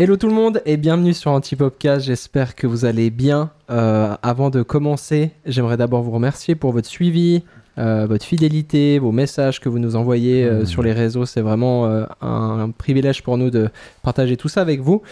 [0.00, 2.06] Hello tout le monde et bienvenue sur Antipopcast.
[2.06, 3.50] J'espère que vous allez bien.
[3.68, 7.44] Euh, avant de commencer, j'aimerais d'abord vous remercier pour votre suivi,
[7.80, 10.66] euh, votre fidélité, vos messages que vous nous envoyez euh, Mmh.
[10.66, 11.24] sur les réseaux.
[11.24, 13.70] C'est vraiment euh, un, privilège pour nous de
[14.02, 15.02] partager tout ça avec vous.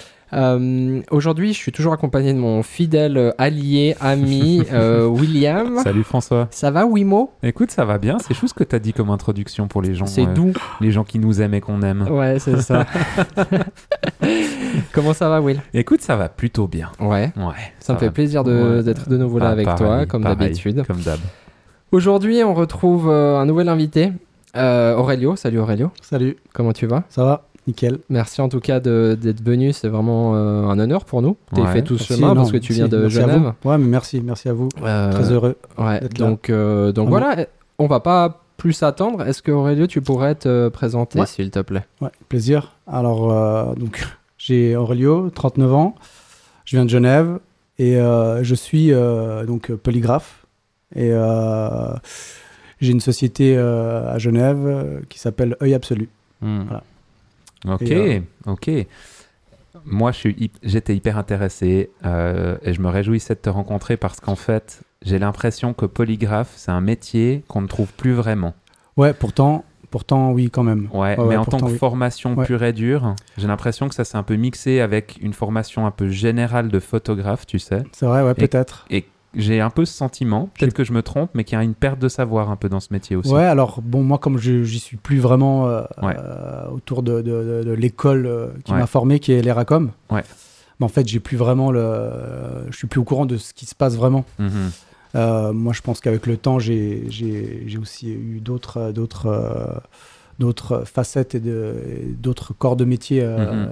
[1.10, 4.62] Aujourd'hui, je suis toujours accompagné de mon fidèle allié, ami
[5.08, 5.78] William.
[5.82, 6.48] Salut François.
[6.50, 7.30] Ça va, Wimo?
[7.42, 8.18] Écoute, ça va bien.
[8.18, 10.04] C'est chou ce que t'as dit comme introduction pour les gens.
[10.04, 10.52] C'est doux.
[10.82, 12.06] Les gens qui nous aiment et qu'on aime.
[12.10, 12.84] Ouais, c'est ça.
[14.92, 15.60] Comment ça va, Will?
[15.72, 16.90] Écoute, ça va plutôt bien.
[17.00, 17.32] Ouais.
[17.36, 17.54] Ouais.
[17.80, 18.82] Ça me fait plaisir de- Ouais.
[18.82, 20.84] d'être de nouveau là Ah, avec toi, comme d'habitude.
[20.86, 21.18] Comme d'hab.
[21.90, 24.12] Aujourd'hui, on retrouve euh, un nouvel invité,
[24.56, 25.36] euh, Aurelio.
[25.36, 27.04] Salut Aurelio, Salut, comment tu vas?
[27.08, 27.98] Ça va Nickel.
[28.08, 31.36] Merci en tout cas d'être venu, c'est vraiment euh, un honneur pour nous.
[31.56, 31.66] Ouais.
[31.72, 33.52] fait tout ce Merci, chemin non, parce que tu merci, viens de merci Genève.
[33.64, 34.68] Ouais, mais merci, merci à vous.
[34.82, 35.56] Euh, Très heureux.
[35.76, 36.08] Ouais, là.
[36.16, 37.46] donc, euh, voilà,
[37.78, 39.26] on va pas plus attendre.
[39.26, 41.26] Est-ce que Aurelio, tu pourrais te présenter Ouais.
[41.26, 42.72] s'il te plaît Ouais, plaisir.
[42.86, 44.02] Alors, euh, donc,
[44.38, 45.94] j'ai Aurelio, 39 ans.
[46.64, 47.38] Je viens de Genève
[47.78, 50.37] et euh, je suis euh, donc polygraphe.
[50.94, 51.94] Et euh,
[52.80, 56.08] j'ai une société euh, à Genève euh, qui s'appelle Œil Absolu.
[56.40, 56.82] Voilà.
[57.66, 58.70] Ok, Et, ok.
[59.84, 60.12] Moi,
[60.62, 65.72] j'étais hyper intéressé et je me réjouissais de te rencontrer parce qu'en fait, j'ai l'impression
[65.72, 68.54] que polygraphe, c'est un métier qu'on ne trouve plus vraiment.
[68.96, 70.88] Ouais, pourtant, pourtant, oui, quand même.
[70.92, 71.78] Ouais, Ouais, mais ouais, en tant que oui.
[71.78, 72.44] formation Ouais.
[72.44, 75.90] pure et dure, j'ai l'impression que ça s'est un peu mixé avec une formation un
[75.90, 77.82] peu générale de photographe, tu sais.
[77.92, 78.86] C'est vrai, ouais, Et- peut-être.
[79.34, 81.74] J'ai un peu ce sentiment, peut-être que je me trompe, mais qu'il y a une
[81.74, 83.30] perte de savoir un peu dans ce métier aussi.
[83.30, 86.16] Ouais, alors bon, moi comme je j'y suis plus vraiment euh, Ouais.
[86.18, 88.78] euh, autour de, de- de- de l'école euh, qui Ouais.
[88.78, 89.90] m'a formé, qui est l'ERACOM.
[90.10, 90.24] Ouais.
[90.80, 92.10] Mais en fait, j'ai plus vraiment le,
[92.70, 94.24] je suis plus au courant de ce qui se passe vraiment.
[94.38, 94.70] Mhm.
[95.54, 97.06] Moi, je pense qu'avec le temps, j'ai
[97.80, 99.82] aussi eu d'autres d'autres
[100.38, 103.68] d'autres facettes et d'autres corps de métier, Mhm.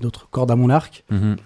[0.00, 1.04] d'autres cordes à mon arc.
[1.10, 1.36] Mhm.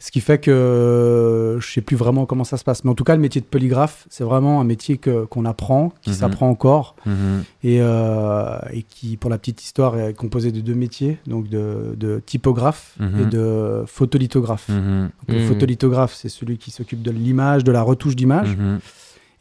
[0.00, 2.84] Ce qui fait que euh, je sais plus vraiment comment ça se passe.
[2.84, 5.92] Mais en tout cas, le métier de polygraphe, c'est vraiment un métier que- qu'on apprend,
[6.02, 6.16] qui Mhm.
[6.16, 7.42] s'apprend encore Mhm.
[7.64, 11.96] et, euh, et qui, pour la petite histoire, est composé de deux métiers, donc de,
[11.96, 13.20] de typographe Mhm.
[13.20, 14.70] et de photolithographe.
[14.70, 18.56] Donc, Le photolithographe, c'est celui qui s'occupe de l'image, de la retouche d'image,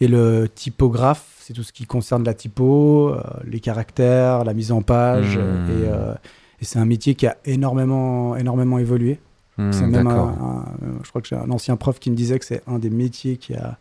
[0.02, 4.72] et le typographe, c'est tout ce qui concerne la typo, euh, les caractères, la mise
[4.72, 6.14] en page, et, euh,
[6.60, 9.20] et c'est un métier qui a énormément, énormément évolué.
[9.72, 10.28] C'est même un, D'accord.
[10.30, 10.66] un-
[11.04, 13.38] je crois que j'ai un ancien prof qui me disait que c'est un des métiers
[13.38, 13.78] qui a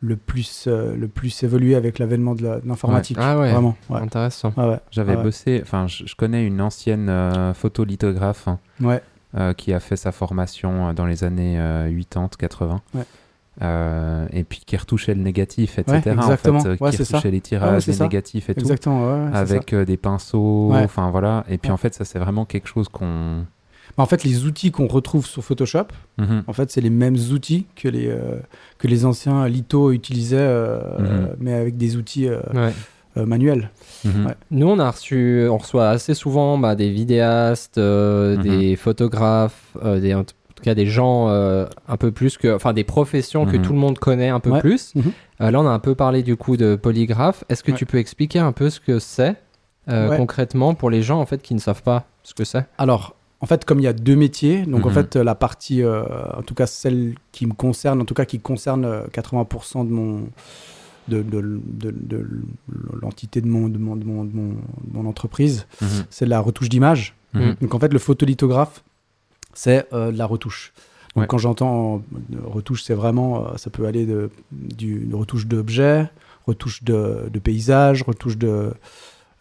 [0.00, 3.16] le plus, euh, le plus évolué avec l'avènement de la- l'informatique.
[3.20, 3.50] Ah ouais.
[3.50, 3.74] Vraiment.
[3.88, 4.00] Ouais.
[4.00, 4.52] Intéressant.
[4.56, 4.80] Ah ouais.
[4.90, 5.22] J'avais Ah ouais.
[5.24, 9.00] bossé, enfin, je, je connais une ancienne euh, photolithographe hein, Ouais.
[9.36, 12.80] euh, qui a fait sa formation dans les années euh, 80-80.
[12.94, 13.02] Ouais.
[13.62, 16.02] Euh, et puis qui retouchait le négatif, etc.
[16.04, 16.60] Ouais, en exactement.
[16.60, 17.16] fait, Ouais, qui ça.
[17.16, 18.04] retouchait les Ah ouais, tirages, c'est les ça.
[18.04, 19.06] négatifs et tout, Exactement.
[19.06, 20.84] ouais, ouais, c'est avec euh, des pinceaux, Ouais.
[20.84, 21.42] enfin voilà.
[21.48, 21.74] Et puis Ouais.
[21.74, 23.46] en fait, ça c'est vraiment quelque chose qu'on.
[23.98, 25.86] En fait, les outils qu'on retrouve sur Photoshop,
[26.18, 26.42] Mhm.
[26.46, 28.36] en fait, c'est les mêmes outils que les, euh,
[28.78, 31.28] que les anciens litho utilisaient, euh, Mhm.
[31.40, 32.72] mais avec des outils euh, Ouais.
[33.16, 33.70] euh, manuels.
[34.04, 34.26] Mhm.
[34.26, 34.34] Ouais.
[34.50, 40.14] Nous, on a reçu, on reçoit assez souvent bah, des vidéastes, des photographes, euh, des,
[40.14, 43.72] en tout cas des gens euh, un peu plus que, enfin des professions que tout
[43.72, 44.60] le monde connaît un peu Ouais.
[44.60, 44.92] plus.
[45.38, 47.44] Là, on a un peu parlé du coup de polygraphe.
[47.48, 47.78] Est-ce que Ouais.
[47.78, 49.36] tu peux expliquer un peu ce que c'est
[49.88, 50.16] euh, Ouais.
[50.16, 52.66] concrètement pour les gens en fait qui ne savent pas ce que c'est?
[52.78, 54.94] Alors, en fait, comme il y a deux métiers, donc en Mhm.
[54.94, 56.02] fait, la partie, euh,
[56.36, 59.90] en tout cas celle qui me concerne, en tout cas qui concerne euh, 80% de
[59.90, 60.28] mon
[61.08, 62.26] de, de, de- de
[63.00, 65.88] l'entité de mon, de, mon, de, mon, de entreprise, Mhm.
[66.10, 67.14] c'est la retouche d'image.
[67.34, 67.54] Mhm.
[67.60, 68.82] Donc en fait, le photolithographe,
[69.54, 70.72] c'est euh, de la retouche.
[71.14, 71.26] Donc Ouais.
[71.28, 71.98] quand j'entends
[72.32, 76.10] euh, retouche, c'est vraiment, euh, ça peut aller de, du, retouche d'objets,
[76.46, 78.72] retouche de, de paysage, retouche de,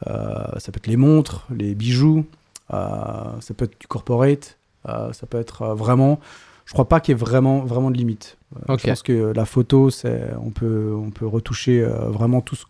[0.08, 5.12] euh, ça peut être les montres, les bijoux, euh, ça peut être du corporate, euh,
[5.14, 6.20] ça peut être euh, vraiment,
[6.66, 8.38] je crois pas qu'il y ait vraiment, vraiment de limite.
[8.70, 8.78] Euh.
[8.78, 12.66] Je pense que la photo, c'est, on peut, on peut retoucher euh, vraiment tout ce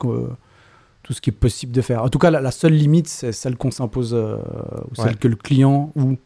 [1.04, 2.02] tout ce qui est possible de faire.
[2.04, 5.04] En tout cas, la, la seule limite, c'est celle qu'on s'impose, euh, ou Ouais.
[5.10, 6.18] celle que le client ou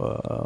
[0.00, 0.38] euh, euh,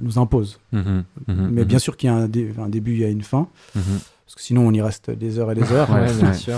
[0.00, 0.58] nous impose.
[0.72, 1.04] Mhm.
[1.26, 1.48] Mhm.
[1.52, 1.64] Mais Mhm.
[1.64, 4.34] bien sûr qu'il y a un, dé- un début, il y a une fin, parce
[4.34, 5.90] que sinon on y reste des heures et des heures.
[5.90, 6.56] Ouais, bien sûr.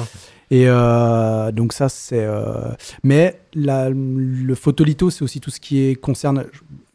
[0.51, 2.25] Et euh, donc ça, c'est...
[2.25, 2.73] euh,
[3.05, 6.45] Mais la- le photolitho, c'est aussi tout ce qui est, concerne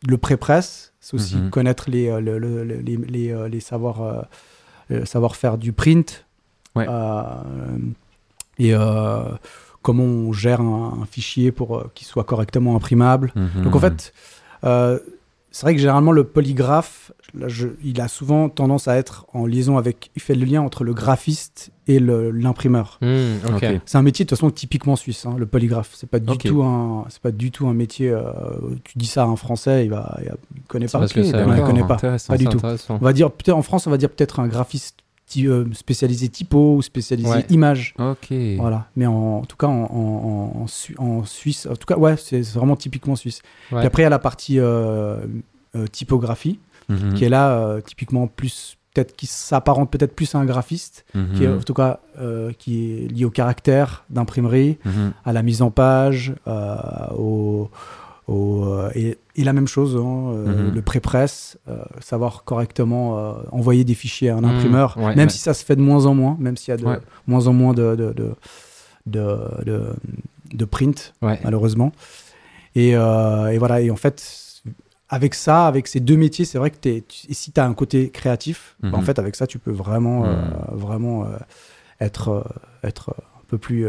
[0.07, 1.49] le pré-presse, c'est aussi Mhm.
[1.51, 4.27] connaître les, euh, le- le- le- les, les, les savoirs,
[4.91, 6.25] euh, savoir-faire du print.
[6.75, 6.85] Ouais.
[8.59, 8.73] Et
[9.81, 13.31] comment on gère un, un fichier pour qu'il soit correctement imprimable.
[13.35, 13.63] Mhm.
[13.63, 14.13] Donc en fait,
[15.55, 19.45] c'est vrai que généralement le polygraphe, là, je- il a souvent tendance à être en
[19.45, 22.97] liaison avec, il fait le lien entre le graphiste et le- l'imprimeur.
[23.01, 23.35] Hmm.
[23.85, 25.91] C'est un métier de toute façon typiquement suisse, hein, le polygraphe.
[25.93, 26.39] C'est pas du Ok.
[26.43, 28.09] tout un, c'est pas du tout un métier.
[28.09, 28.21] euh,
[28.83, 30.99] tu dis ça à un Français, il va, il, va- il connaît pas.
[30.99, 31.93] parce que d'accord, il connaît pas.
[31.93, 32.33] intéressant.
[32.33, 32.59] Pas du tout.
[32.89, 34.97] On va dire en France, on va dire peut-être un graphiste
[35.37, 37.45] euh, spécialisé typo ou spécialisé Ouais.
[37.49, 37.93] image.
[37.99, 38.31] Ok.
[38.57, 38.87] Voilà.
[38.95, 42.15] Mais en, en tout cas, en, en- en Su- en Suisse, en tout cas, ouais,
[42.17, 43.41] c'est vraiment typiquement suisse.
[43.71, 43.79] Ouais.
[43.79, 45.17] Puis après, il y a la partie euh,
[45.75, 47.13] euh, typographie, Mhm.
[47.15, 51.47] qui est là, typiquement plus, peut-être, qui s'apparente peut-être plus à un graphiste, qui est
[51.47, 51.57] Mhm.
[51.57, 51.99] en tout cas,
[52.59, 55.11] qui est lié au caractère d'imprimerie, Mhm.
[55.25, 56.33] à la mise en page,
[57.17, 57.69] au,
[58.27, 60.73] au, euh, et, et la même chose, hein, euh, Mhm.
[60.73, 64.45] le pré-presse, euh, savoir correctement envoyer des fichiers à un Mhm.
[64.45, 65.29] imprimeur, Ouais, même ouais.
[65.29, 66.99] si ça se fait de moins en moins, même s'il y a de Ouais.
[67.27, 68.13] moins en moins de, de,
[69.05, 69.93] de,
[70.53, 71.13] de, print,
[71.43, 71.91] malheureusement.
[72.75, 74.43] Et, et voilà, et en fait,
[75.09, 77.73] avec ça, avec ces deux métiers, c'est vrai que tu- et si tu as un
[77.75, 79.05] côté créatif, bah, en Mhm.
[79.05, 80.35] fait, avec ça, tu peux vraiment, euh,
[80.71, 81.37] vraiment euh,
[82.01, 82.43] être, euh,
[82.87, 83.87] être un peu plus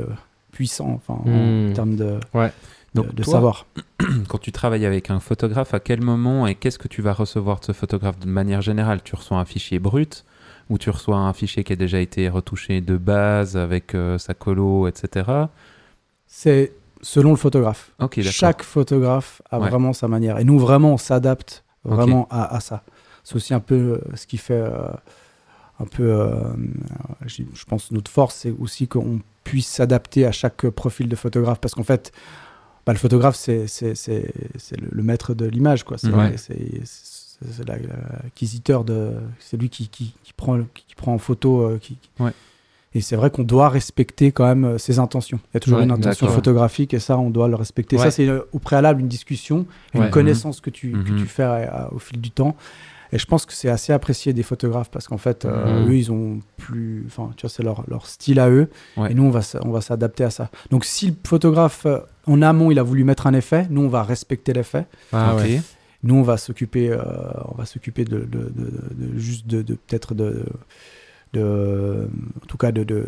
[0.52, 2.52] puissant enfin, en termes de, Ouais.
[2.96, 3.66] Donc, de toi, savoir.
[4.28, 7.60] Quand tu travailles avec un photographe, à quel moment et qu'est-ce que tu vas recevoir
[7.60, 9.02] de ce photographe de manière générale?
[9.02, 10.24] Tu reçois un fichier brut
[10.68, 14.34] ou tu reçois un fichier qui a déjà été retouché de base avec euh, sa
[14.34, 15.30] colo, etc.
[16.26, 16.72] C'est
[17.02, 17.92] selon le photographe.
[18.22, 19.68] Chaque photographe a Ouais.
[19.68, 20.38] vraiment sa manière.
[20.38, 22.82] Et nous, vraiment, on s'adapte vraiment à, à ça.
[23.22, 24.88] C'est aussi un peu euh, ce qui fait euh,
[25.78, 26.30] un peu, euh,
[27.26, 31.60] je je pense, notre force, c'est aussi qu'on puisse s'adapter à chaque profil de photographe.
[31.60, 32.12] Parce qu'en fait,
[32.86, 35.84] bah, le photographe, c'est le, le maître de l'image.
[35.84, 35.98] quoi.
[35.98, 36.34] C'est Ouais.
[37.66, 39.12] l'acquisiteur de.
[39.40, 41.62] C'est lui qui, qui, qui prend, qui, qui prend en photo.
[41.62, 42.32] euh, qui, qui- Ouais.
[42.94, 45.38] Et c'est vrai qu'on doit respecter quand même euh, ses intentions.
[45.52, 47.98] Il y a toujours Ouais, une intention photographique et ça, on doit le respecter.
[47.98, 51.18] Ça, c'est euh, au préalable une discussion, une connaissance que, tu, que Mhm.
[51.18, 52.56] tu fais à- à- au fil du temps.
[53.16, 55.88] Et je pense que c'est assez apprécié des photographes parce qu'en fait, euh, Mhm.
[55.90, 57.02] eux, ils ont plus.
[57.06, 58.68] Enfin, tu vois, c'est leur, leur style à eux.
[58.98, 59.10] Ouais.
[59.10, 60.50] Et nous, on va, on va s'adapter à ça.
[60.70, 63.88] Donc, si le photographe, euh, en amont, il a voulu mettre un effet, nous, on
[63.88, 64.84] va respecter l'effet.
[65.14, 65.40] Ah Ok.
[65.44, 65.62] ouais.
[66.02, 66.98] Nous, on va s'occuper, euh,
[67.46, 70.44] on va s'occuper de, de, de- de- de- juste de, peut-être de,
[72.42, 73.06] en tout cas, de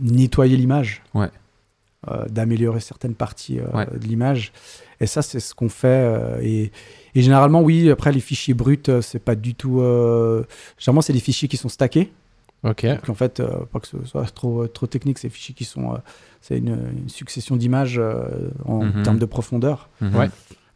[0.00, 1.30] nettoyer l'image, Ouais.
[2.10, 3.86] Euh, d'améliorer certaines parties euh, Ouais.
[3.86, 4.52] de l'image.
[5.00, 5.86] Et ça, c'est ce qu'on fait.
[5.88, 6.70] euh, et,
[7.14, 9.78] et généralement, oui, après les fichiers bruts, c'est pas du tout.
[10.78, 12.12] généralement, c'est des fichiers qui sont stackés.
[12.62, 12.84] Ok.
[12.86, 13.42] Donc en fait,
[13.72, 15.98] pas que ce soit trop, trop technique, ces fichiers qui sont,
[16.40, 18.00] c'est une, une succession d'images
[18.64, 19.02] en Mhm.
[19.02, 19.88] termes de profondeur.
[20.02, 20.28] Ouais.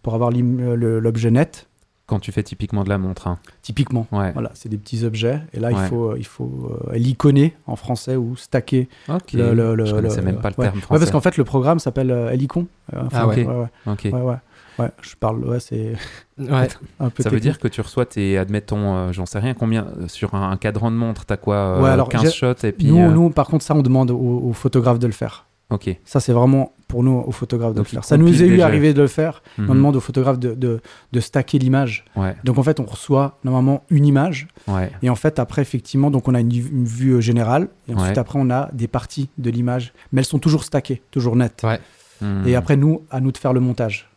[0.02, 1.66] pour avoir l'objet net.
[2.08, 3.28] Quand tu fais typiquement de la montre.
[3.28, 3.38] hein.
[3.62, 4.32] Typiquement, Ouais.
[4.32, 5.40] voilà, c'est des petits objets.
[5.52, 5.74] Et là, Ouais.
[5.76, 8.88] il faut, il faut euh, l'iconer en français ou stacker.
[9.08, 9.34] Ok.
[9.34, 10.64] Le- le- le- Je connaissais le- même pas le ouais.
[10.64, 10.98] terme Ouais, français.
[11.00, 12.66] parce qu'en fait, le programme s'appelle euh, Helicon.
[12.94, 13.44] Euh, enfin, Ah ouais.
[13.46, 14.00] ouais, ouais, Ok.
[14.04, 14.34] ouais, ouais.
[14.78, 15.94] Ouais, je parle, ouais, c'est
[16.38, 16.68] Ouais.
[17.00, 19.86] un peu Ça veut dire que tu reçois tes, admettons, euh, j'en sais rien, combien,
[20.00, 22.64] euh, sur un, un cadran de montre, t'as quoi euh, Ouais, alors, 15 j'ai- shots
[22.64, 22.86] et puis.
[22.86, 25.46] nous, euh, nous, par contre, ça, on demande aux, aux photographes de le faire.
[25.70, 25.94] Ok.
[26.04, 28.04] Ça, c'est vraiment pour nous, aux photographes de Donc, le faire.
[28.04, 29.42] Ça nous est eu arrivé de le faire.
[29.58, 29.68] On Mhm.
[29.68, 30.80] demande aux photographes de, de,
[31.12, 32.06] de stacker l'image.
[32.16, 34.48] Ouais, Donc en fait, on reçoit normalement une image.
[34.66, 34.90] ouais.
[35.02, 37.68] Et en fait, après, effectivement, donc on a une, une vue euh, générale.
[37.88, 38.18] Et ensuite, Ouais.
[38.18, 39.92] après, on a des parties de l'image.
[40.12, 41.60] Mais elles sont toujours stackées, toujours nettes.
[41.64, 41.78] Ouais.
[42.22, 42.44] Mhm.
[42.46, 44.08] Et après, nous, à nous de faire le montage.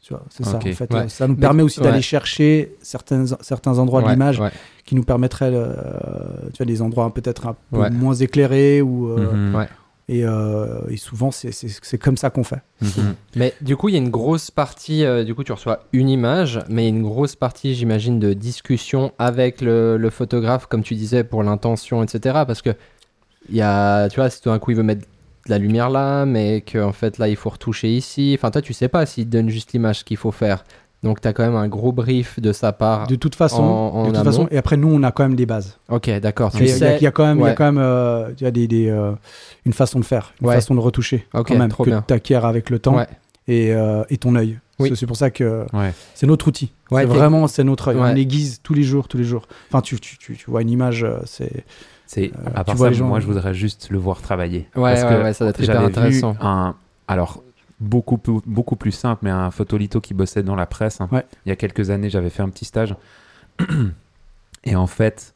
[0.00, 0.50] Tu vois, c'est Ok.
[0.52, 0.94] ça, en fait.
[0.94, 1.00] Ouais.
[1.00, 2.02] Euh, Ça nous permet aussi d'aller ouais.
[2.02, 4.50] chercher certains, certains endroits de Ouais, l'image ouais.
[4.86, 5.74] qui nous permettraient, euh,
[6.54, 7.90] tu vois, des endroits peut-être un peu Ouais.
[7.90, 8.80] moins éclairés.
[8.80, 9.66] Ou, euh, Mhm.
[10.10, 12.62] Et, euh, et souvent, c'est- c'est c'est comme ça qu'on fait.
[12.80, 13.14] Mhm.
[13.36, 16.08] Mais du coup, il y a une grosse partie, euh, du coup, tu reçois une
[16.08, 20.66] image, mais il y a une grosse partie, j'imagine, de discussion avec le, le photographe,
[20.66, 22.44] comme tu disais, pour l'intention, etc.
[22.46, 22.70] Parce que,
[23.50, 25.90] il y a, tu vois, si tout d'un coup, il veut mettre de la lumière
[25.90, 28.34] là, mais qu'en fait, là, il faut retoucher ici.
[28.38, 30.64] Enfin, toi, tu sais pas s'il te donne juste l'image qu'il faut faire.
[31.04, 33.06] Donc, tu as quand même un gros brief de sa part.
[33.06, 34.24] De toute façon, En- en de toute amont.
[34.24, 35.78] façon et après, nous, on a quand même des bases.
[35.88, 36.50] Ok, d'accord.
[36.54, 36.96] Il Tu y, a- il y a- sais.
[37.00, 38.66] il y a quand même, il y a quand même euh, il y a des,
[38.66, 39.12] des, euh,
[39.64, 40.54] une façon de faire, une Ouais.
[40.56, 42.04] façon de retoucher Ok, quand même trop que bien.
[42.06, 43.06] tu acquiers avec le temps Ouais.
[43.46, 44.58] et, euh, et ton œil.
[44.80, 44.92] Oui.
[44.96, 45.92] C'est- pour ça que Ouais.
[46.14, 46.72] c'est notre outil.
[46.90, 47.96] Ouais, c'est vraiment c'est notre œil.
[47.96, 48.10] Ouais.
[48.12, 49.46] On aiguise tous les jours, tous les jours.
[49.68, 51.64] Enfin, tu, tu, tu, tu vois une image, euh, c'est
[52.10, 54.66] C'est, Euh, à part ça, gens- moi, je voudrais juste le voir travailler.
[54.76, 56.32] Ouais, Parce ouais, que ouais, ça doit être hyper j'avais intéressant.
[56.32, 56.74] vu un.
[57.06, 57.42] Alors,
[57.80, 61.00] beaucoup, plus- beaucoup plus simple, mais un photolito qui bossait dans la presse.
[61.00, 61.08] hein.
[61.12, 61.24] Ouais.
[61.46, 62.94] Il y a quelques années, j'avais fait un petit stage.
[64.64, 65.34] Et en fait,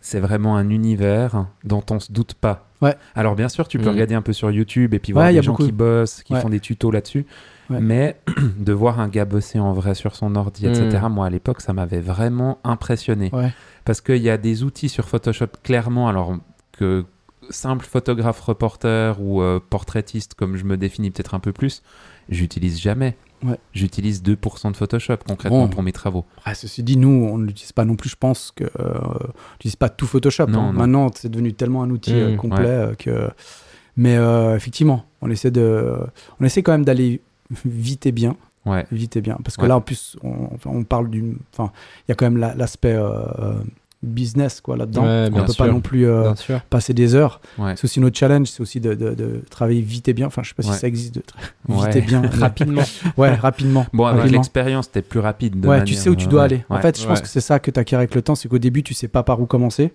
[0.00, 2.68] c'est vraiment un univers dont on se doute pas.
[2.82, 2.94] Ouais.
[3.14, 3.90] Alors, bien sûr, tu peux Mhm.
[3.92, 5.64] regarder un peu sur YouTube et puis voir Ouais, y des a gens beaucoup.
[5.64, 6.40] qui bossent, qui Ouais.
[6.40, 7.24] font des tutos là-dessus.
[7.70, 7.80] Ouais.
[7.80, 8.16] Mais
[8.58, 11.72] de voir un gars bosser en vrai sur son ordi, etc., moi, à l'époque, ça
[11.72, 13.30] m'avait vraiment impressionné.
[13.32, 13.52] Ouais.
[13.84, 16.36] Parce qu'il y a des outils sur Photoshop, clairement, alors
[16.72, 17.04] que
[17.50, 21.82] simple photographe reporter ou euh, portraitiste, comme je me définis peut-être un peu plus,
[22.28, 23.16] j'utilise jamais.
[23.44, 23.58] Ouais.
[23.74, 25.68] J'utilise 2% de Photoshop concrètement Bon.
[25.68, 26.24] pour mes travaux.
[26.44, 28.08] Ah, ceci dit, nous, on ne l'utilise pas non plus.
[28.10, 30.46] Je pense que euh, on n'utilise pas tout Photoshop.
[30.46, 30.72] Non, hein.
[30.72, 30.78] non.
[30.78, 32.70] Maintenant, c'est devenu tellement un outil euh, Mm, complet ouais.
[32.70, 33.30] euh, que.
[33.98, 34.14] Mais
[34.56, 35.96] effectivement, on essaie de,
[36.40, 37.22] on essaie quand même d'aller
[37.64, 38.36] vite et bien,
[38.66, 38.84] Ouais.
[38.92, 39.68] vite et bien, parce que Ouais.
[39.68, 43.54] là, en plus, on, parle d'une, enfin, il y a quand même la- l'aspect euh,
[44.08, 45.04] business quoi là-dedans.
[45.04, 45.64] Ouais, on peut sûr.
[45.66, 46.32] pas non plus euh,
[46.70, 47.40] passer des heures.
[47.58, 47.74] Ouais.
[47.76, 50.26] C'est aussi notre challenge, c'est aussi de, de- de travailler vite et bien.
[50.26, 50.72] Enfin, je sais pas Ouais.
[50.74, 51.86] si ça existe de tra- Ouais.
[51.86, 52.22] vite et bien.
[52.40, 52.82] Rapidement.
[53.16, 53.86] ouais, rapidement.
[53.92, 54.38] Bon, avec rapidement.
[54.40, 55.60] l'expérience, t'es plus rapide.
[55.60, 56.44] De Ouais, manière, tu sais où tu euh, dois ouais.
[56.46, 56.64] aller.
[56.68, 58.58] En fait, je pense que c'est ça que tu acquiers avec le temps, c'est qu'au
[58.58, 59.92] début, tu sais pas par où commencer.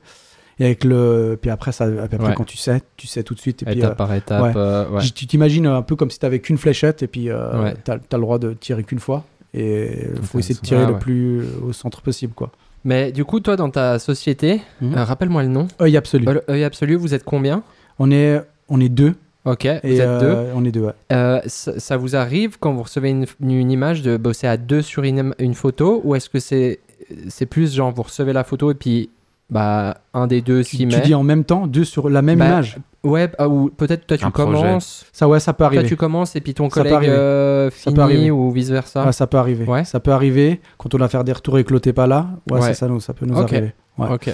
[0.60, 1.40] Et avec le.
[1.42, 1.86] Puis après, ça...
[1.86, 2.34] après Ouais.
[2.36, 3.64] quand tu sais, tu sais tout de suite.
[3.64, 4.44] Et puis, Étape par étape.
[4.44, 4.52] ouais.
[4.56, 7.74] euh, tu t'imagines un peu comme si tu avais qu'une fléchette et puis euh, Ouais.
[7.84, 9.24] tu as, le droit de tirer qu'une fois.
[9.54, 11.00] Et il faut essayer de tirer Ah, le ouais.
[11.00, 12.34] plus au centre possible.
[12.34, 12.52] quoi.
[12.84, 14.98] Mais du coup, toi, dans ta société, Mhm.
[14.98, 15.68] euh, rappelle-moi le nom.
[15.80, 16.26] Œil absolu.
[16.50, 17.64] Œil absolu, vous êtes combien?
[18.00, 19.14] On, est, on est deux.
[19.46, 20.26] Ok, Et vous êtes deux.
[20.28, 20.94] euh, On est deux, ouais.
[21.12, 24.82] Euh, ça, ça vous arrive quand vous recevez une, une image de bosser à deux
[24.84, 26.80] sur une, une photo ou est-ce que c'est
[27.28, 29.10] c'est plus genre vous recevez la photo et puis
[29.50, 32.22] bah un des deux Tu, s'y tu met dis en même temps, deux sur la
[32.22, 32.78] même Bah, image.
[33.04, 34.52] Ouais, ah, ou peut-être toi tu Un projet.
[34.62, 35.86] commences, Ça, ouais, ça peut toi arriver.
[35.88, 38.20] tu commences et puis ton Ça peut collègue euh, Ça peut arriver.
[38.20, 39.06] finit ou vice versa.
[39.06, 39.66] Ouais, ça peut arriver.
[39.66, 39.84] Ouais.
[39.86, 42.28] Ça peut arriver quand on doit faire des retours et que l'autre n'est pas là.
[42.52, 42.68] Ouais, Ouais.
[42.68, 43.52] c'est ça, nous, ça peut nous Ok.
[43.54, 43.74] arriver.
[43.98, 44.08] Ouais.
[44.12, 44.28] Ok.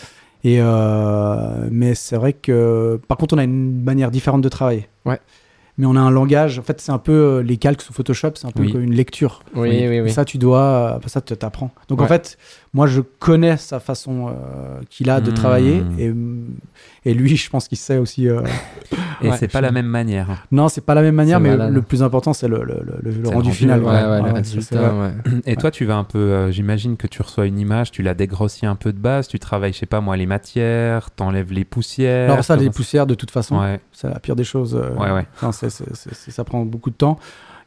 [0.43, 4.88] Et euh, mais c'est vrai que par contre on a une manière différente de travailler.
[5.05, 5.19] Ouais.
[5.79, 6.57] Mais on a un langage.
[6.57, 8.71] En fait, c'est un peu euh, les calques sous Photoshop, c'est un peu Oui.
[8.71, 9.43] comme une lecture.
[9.55, 9.88] Oui, Oui.
[9.88, 10.07] oui, oui.
[10.09, 11.69] Et Ça, tu dois, euh, ça, tu t'apprends.
[11.88, 12.07] Donc en Ouais.
[12.07, 12.36] fait,
[12.74, 15.36] moi, je connais sa façon euh, qu'il a de Hmm.
[15.36, 16.12] travailler et,
[17.10, 18.28] et lui, je pense qu'il sait aussi.
[18.28, 18.42] euh,
[19.22, 20.28] Et Ouais, c'est pas la même manière.
[20.52, 21.74] Non, c'est pas la même manière, mais malade.
[21.74, 23.82] le plus important, c'est le, le- le- le le rendu final.
[23.84, 25.08] Ouais, ouais, ouais, le ouais, ça, c'est résultat, vrai.
[25.08, 25.42] ouais.
[25.48, 28.14] Et toi, tu vas un peu, euh, j'imagine que tu reçois une image, tu la
[28.14, 31.66] dégrossis un peu de base, tu travailles, je sais pas moi, les matières, t'enlèves les
[31.66, 32.32] poussières.
[32.32, 34.76] Alors ça, les poussières, de toute façon, Ouais, c'est la pire des choses.
[34.76, 35.22] euh,
[35.52, 37.18] c'est- ça prend beaucoup de temps.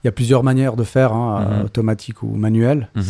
[0.02, 1.64] Il y a plusieurs manières de faire, hein, euh, Mhm.
[1.66, 2.88] automatique ou manuel.
[2.94, 3.02] Mhm,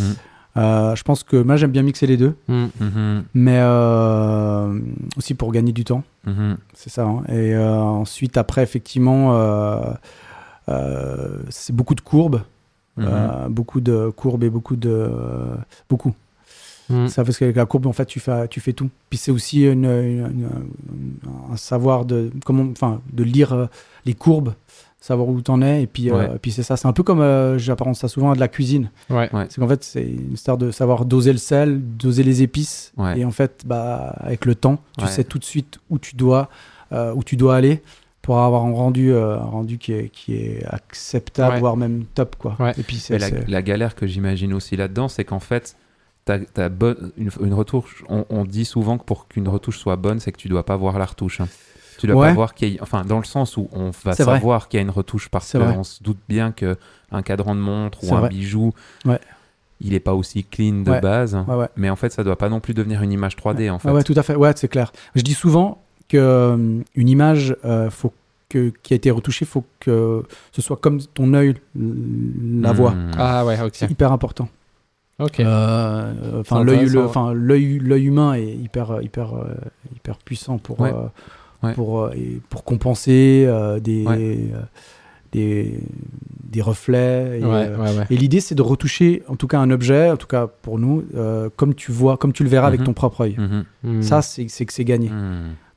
[0.61, 2.67] Euh, je pense que moi, j'aime bien mixer les deux, Hmm.
[2.81, 4.79] mhm, mais euh,
[5.17, 6.57] aussi pour gagner du temps, mhm.
[6.75, 7.05] c'est ça.
[7.05, 7.23] hein.
[7.29, 9.81] Et euh, ensuite, après, effectivement, euh,
[10.69, 12.43] euh, c'est beaucoup de courbes,
[12.97, 13.07] Mhm.
[13.09, 15.11] euh, beaucoup de courbes et beaucoup de
[15.88, 16.14] beaucoup.
[16.90, 17.07] Hmm.
[17.07, 18.90] Ça parce qu'avec la courbe, en fait, tu fais, tu fais tout.
[19.09, 23.67] Puis c'est aussi une, une- une- un savoir de comment, enfin, de lire euh,
[24.07, 24.55] les courbes,
[25.00, 25.83] savoir où t'en es.
[25.83, 26.76] Et puis, euh, puis c'est ça.
[26.76, 28.90] C'est un peu comme, euh, j'apparente ça souvent à de la cuisine.
[29.09, 29.28] Ouais.
[29.33, 29.47] Ouais.
[29.49, 32.92] C'est qu'en fait, c'est une histoire de savoir doser le sel, doser les épices.
[32.97, 33.19] Ouais.
[33.21, 35.11] Et en fait, bah, avec le temps, tu Ouais.
[35.11, 36.49] sais tout de suite où tu dois,
[36.92, 37.83] euh, où tu dois aller
[38.23, 41.61] pour avoir un rendu, euh, un rendu qui est, qui est acceptable, Ouais.
[41.61, 42.57] voire même top, quoi.
[42.61, 42.73] Ouais.
[42.78, 45.75] Et puis la, la galère que j'imagine aussi là-dedans, c'est qu'en fait,
[46.26, 48.04] t'as, t'as bonne- une, une retouche.
[48.11, 50.76] On, on dit souvent que pour qu'une retouche soit bonne, c'est que tu dois pas
[50.76, 51.40] voir la retouche.
[51.40, 51.49] hein.
[52.00, 52.28] Tu dois Ouais.
[52.28, 54.80] pas voir qu'il y a, enfin, dans le sens où on va savoir qu'il y
[54.80, 56.76] a une retouche parce qu'on se doute bien que
[57.12, 58.28] un cadran de montre C'est ou un vrai.
[58.30, 58.73] bijou,
[59.04, 59.19] Ouais.
[59.80, 61.00] il est pas aussi clean de Ouais.
[61.00, 61.35] base.
[61.47, 61.69] ouais, ouais.
[61.76, 63.88] Mais en fait, ça doit pas non plus devenir une image 3D en fait.
[63.88, 64.35] Ah ouais, tout à fait.
[64.35, 64.92] Ouais, c'est clair.
[65.14, 68.12] Je dis souvent que euh, une image, euh, faut
[68.49, 72.92] que, qui a été retouchée, faut que ce soit comme ton œil la voit.
[72.92, 73.11] Hmm.
[73.16, 73.71] Ah ouais, ok.
[73.75, 74.49] C'est hyper important.
[75.19, 75.38] Ok.
[75.40, 76.64] Euh, Enfin, C'est
[77.35, 79.54] l'œil, humain est hyper, euh, hyper, euh,
[79.95, 80.78] hyper puissant pour,
[81.62, 81.75] Ouais.
[81.75, 84.17] pour, euh, et pour compenser euh, des, Ouais.
[84.55, 84.61] euh,
[85.33, 85.79] des,
[86.45, 87.38] des reflets.
[87.40, 88.07] Et, ouais, ouais, ouais.
[88.11, 91.05] et l'idée, c'est de retoucher, en tout cas, un objet, en tout cas pour nous,
[91.14, 92.87] euh, comme tu vois, comme tu le verras avec Mhm.
[92.87, 93.37] ton propre œil.
[93.38, 93.64] Mhm.
[93.85, 94.02] Hmm.
[94.02, 95.11] Ça, c'est, c'est que c'est gagné.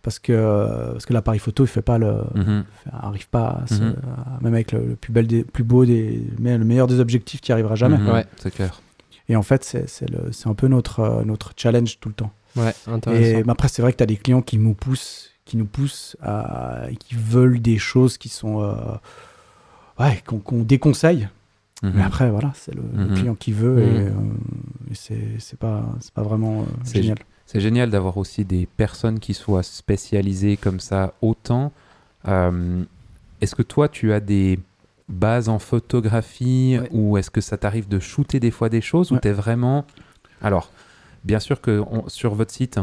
[0.01, 2.63] Parce que, parce que l'appareil photo, il fait pas le, Mhm.
[2.91, 3.95] arrive pas, à se- Mhm.
[4.17, 6.99] à- même avec le, le plus bel, des, plus beau des, mais le meilleur des
[6.99, 7.97] objectifs qui arrivera jamais.
[7.97, 8.09] Mhm.
[8.09, 8.25] Ouais.
[8.37, 8.81] C'est clair.
[9.29, 12.31] Et en fait, c'est, c'est, le- c'est un peu notre, notre challenge tout le temps.
[12.57, 13.23] Ouais, intéressant.
[13.39, 15.65] Et mais après, c'est vrai que tu as des clients qui nous poussent, qui nous
[15.65, 18.73] poussent à, et qui veulent des choses qui sont, euh,
[19.99, 21.27] ouais, qu'on, déconseille.
[21.81, 21.91] Mhm.
[21.95, 23.13] Mais après, voilà, c'est le, le Mhm.
[23.15, 23.95] client qui veut Mhm.
[23.95, 24.11] et, euh,
[24.91, 27.17] et c'est, c'est pas, c'est pas vraiment euh, génial.
[27.45, 31.71] C'est génial d'avoir aussi des personnes qui soient spécialisées comme ça autant.
[32.27, 32.83] Euh,
[33.41, 34.59] est-ce que toi, tu as des
[35.09, 36.87] bases en photographie Ouais.
[36.91, 39.21] ou est-ce que ça t'arrive de shooter des fois des choses ou Ouais.
[39.21, 39.85] tu es vraiment...
[40.41, 40.71] Alors,
[41.25, 42.79] bien sûr que on- sur votre site,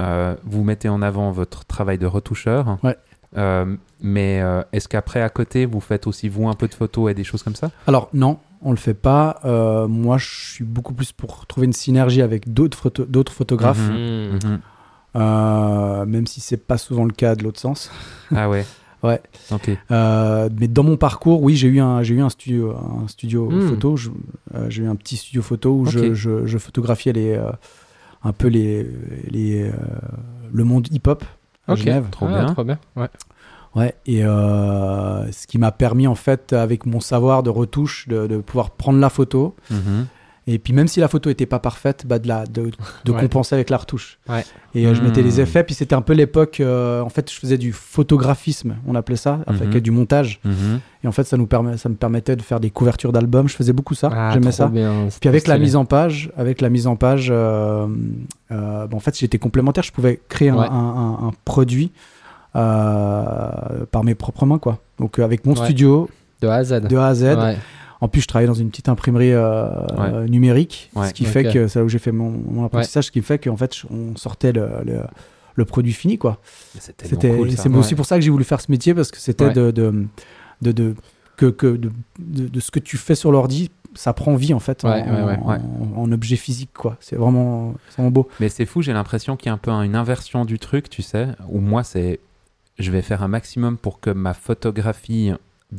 [0.00, 2.78] euh, vous mettez en avant votre travail de retoucheur.
[2.82, 2.96] Ouais.
[3.36, 7.10] Euh, mais euh, est-ce qu'après, à côté, vous faites aussi, vous, un peu de photos
[7.10, 7.70] et des choses comme ça?
[7.86, 9.40] Alors non, on le fait pas.
[9.44, 13.88] Euh, moi, je suis beaucoup plus pour trouver une synergie avec d'autres photo- d'autres photographes,
[13.90, 14.38] Mhm.
[14.44, 14.60] Mhm.
[15.16, 17.90] euh, même si c'est pas souvent le cas de l'autre sens.
[18.34, 18.64] Ah ouais
[19.02, 19.20] Ouais.
[19.52, 19.68] Ok.
[19.90, 23.50] Euh, mais dans mon parcours, oui, j'ai eu un, j'ai eu un studio, un studio
[23.50, 23.68] Hmm.
[23.68, 23.96] photo.
[24.54, 27.50] Euh, j'ai eu un petit studio photo où je, je- je photographiais les, euh,
[28.24, 28.86] un peu les,
[29.30, 29.72] les, euh,
[30.52, 31.24] le monde hip-hop
[31.68, 31.78] à Ok.
[31.78, 32.06] Genève.
[32.10, 32.46] Trop Ah, bien.
[32.46, 32.78] Trop bien.
[32.96, 33.08] Ouais.
[33.76, 38.26] Ouais, et euh, ce qui m'a permis en fait, avec mon savoir de retouche, de,
[38.28, 39.56] de pouvoir prendre la photo.
[39.70, 40.06] Mhm.
[40.46, 42.70] Et puis même si la photo était pas parfaite, bah de, la, de,
[43.06, 43.20] de Ouais.
[43.20, 44.18] compenser avec la retouche.
[44.28, 44.44] Ouais.
[44.74, 45.24] Et euh, je mettais Hmm.
[45.26, 48.94] les effets, puis c'était un peu l'époque, euh, en fait je faisais du photographisme, on
[48.94, 49.80] appelait ça, avec Mhm.
[49.80, 50.40] du montage.
[50.44, 50.80] Mhm.
[51.02, 53.56] Et en fait ça, nous permet, ça me permettait de faire des couvertures d'albums, je
[53.56, 54.66] faisais beaucoup ça, Ah, j'aimais ça.
[54.68, 57.86] bien, Puis avec la mise en page, avec la mise en page, euh,
[58.52, 60.66] euh, bon, en fait j'étais complémentaire, je pouvais créer un, Ouais.
[60.70, 60.72] un-
[61.22, 61.90] un- un produit
[63.90, 64.78] par mes propres mains, quoi.
[64.98, 66.08] Donc avec mon studio
[66.40, 66.80] De A à Z.
[66.88, 67.24] de A à Z.
[68.04, 70.28] En plus, je travaillais dans une petite imprimerie euh, Ouais.
[70.28, 71.08] numérique, Ouais.
[71.08, 73.38] ce qui fait que c'est là où j'ai fait mon, mon apprentissage, ce qui fait
[73.38, 75.00] qu'en fait, on sortait le, le,
[75.54, 76.38] le produit fini, quoi.
[76.78, 77.76] C'était, cool, c'est Ouais.
[77.78, 79.52] aussi pour ça que j'ai voulu faire ce métier parce que c'était Ouais.
[79.54, 80.06] de, de,
[80.62, 80.94] de, de-
[81.36, 84.58] que, que de, de, de ce que tu fais sur l'ordi, ça prend vie en
[84.60, 85.38] fait en, Ouais, ouais, ouais.
[85.42, 86.96] en- en- en objet physique, quoi.
[87.00, 88.28] C'est vraiment, c'est vraiment beau.
[88.40, 91.02] Mais c'est fou, j'ai l'impression qu'il y a un peu une inversion du truc, tu
[91.02, 92.20] sais, où moi, c'est.
[92.78, 95.32] Je vais faire un maximum pour que ma photographie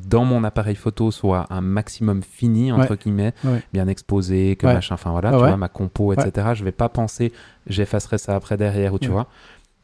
[0.08, 3.62] dans mon appareil photo soit un maximum fini, entre guillemets, Ouais.
[3.74, 4.74] bien exposé, que Ouais.
[4.74, 6.50] machin, enfin voilà, Ah tu vois, ma compo, etc.
[6.54, 7.32] Je vais pas penser,
[7.68, 9.28] j'effacerai ça après derrière, ou tu vois.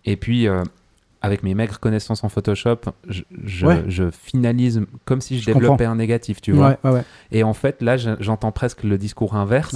[0.06, 0.64] Et puis, euh,
[1.22, 2.78] avec mes maigres connaissances en Photoshop,
[3.08, 3.22] je,
[3.88, 6.78] je, finalise comme si je, Je développais un négatif, tu vois.
[7.32, 9.76] Et en fait, là, je- j'entends presque le discours inverse.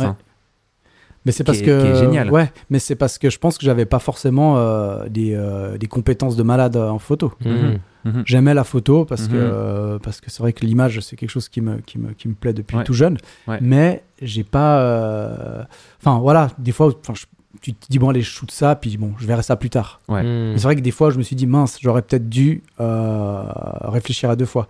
[1.26, 2.30] Mais c'est Qui parce est- que qui est génial.
[2.32, 5.88] ouais, mais c'est parce que je pense que j'avais pas forcément euh, des, euh, des
[5.88, 7.34] compétences de malade en photo.
[7.44, 7.80] Mhm.
[8.06, 8.24] Mhm.
[8.26, 9.28] J'aimais la photo parce Mhm.
[9.30, 12.12] que euh, parce que c'est vrai que l'image c'est quelque chose qui me qui me,
[12.14, 12.84] qui me plaît depuis Ouais.
[12.84, 13.18] tout jeune.
[13.48, 13.58] Ouais.
[13.62, 14.80] Mais j'ai pas.
[14.82, 15.64] euh,
[16.00, 17.26] Enfin voilà, des fois, enfin, je-
[17.62, 20.02] tu te dis bon allez je shoot ça puis bon je verrai ça plus tard.
[20.08, 20.22] Ouais.
[20.22, 20.52] Mhm.
[20.52, 23.44] Mais C'est vrai que des fois je me suis dit mince j'aurais peut-être dû euh,
[23.82, 24.68] réfléchir à deux fois.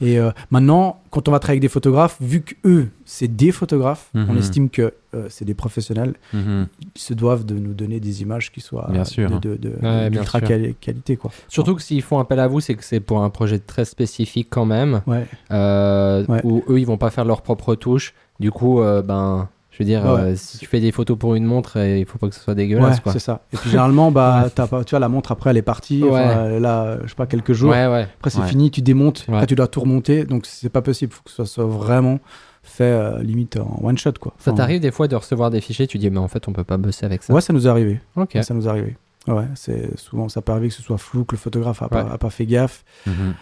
[0.00, 3.50] Et euh, maintenant, quand on va travailler avec des photographes, vu que eux, c'est des
[3.52, 4.38] photographes, on Mhm.
[4.38, 6.66] estime que euh, c'est des professionnels, Mhm.
[6.94, 9.30] ils se doivent de nous donner des images qui soient Bien sûr.
[9.30, 10.48] de, de, de- Ouais, bien d'ultra sûr.
[10.48, 11.16] quali- qualité.
[11.16, 11.30] Quoi.
[11.48, 14.48] Surtout que s'ils font appel à vous, c'est que c'est pour un projet très spécifique
[14.50, 15.26] quand même, Ouais.
[15.50, 16.40] euh, Ouais.
[16.44, 18.14] où eux ils vont pas faire leurs propres touches.
[18.38, 20.20] Du coup, euh, ben, je veux dire, Ouais.
[20.20, 22.40] euh, si tu fais des photos pour une montre, euh, il faut pas que ce
[22.40, 23.12] soit dégueulasse, Ouais, quoi.
[23.12, 23.42] c'est ça.
[23.52, 26.02] Et puis généralement, bah, t'as pas, tu vois, la montre après, elle est partie.
[26.02, 26.10] Ouais.
[26.10, 27.70] Enfin, elle est là, je sais pas, quelques jours.
[27.70, 28.08] Ouais, ouais.
[28.18, 28.48] Après, c'est Ouais.
[28.48, 29.24] fini, tu démontes.
[29.28, 29.34] Ouais.
[29.34, 30.24] Après, tu dois tout remonter.
[30.24, 31.12] Donc, c'est pas possible.
[31.12, 32.18] faut que ça soit vraiment
[32.62, 34.34] fait euh, limite en one shot, quoi.
[34.38, 36.64] Ça t'arrive des fois de recevoir des fichiers, tu dis, mais en fait, on peut
[36.64, 37.32] pas bosser avec ça.
[37.32, 38.00] Ouais, ça nous est arrivé.
[38.16, 38.32] Ok.
[38.34, 38.96] Ouais, ça nous est arrivé.
[39.26, 42.00] Ouais, c'est souvent, ça peut arriver que ce soit flou, que le photographe a, pas,
[42.00, 42.84] a pas fait gaffe.
[43.06, 43.34] Mhm.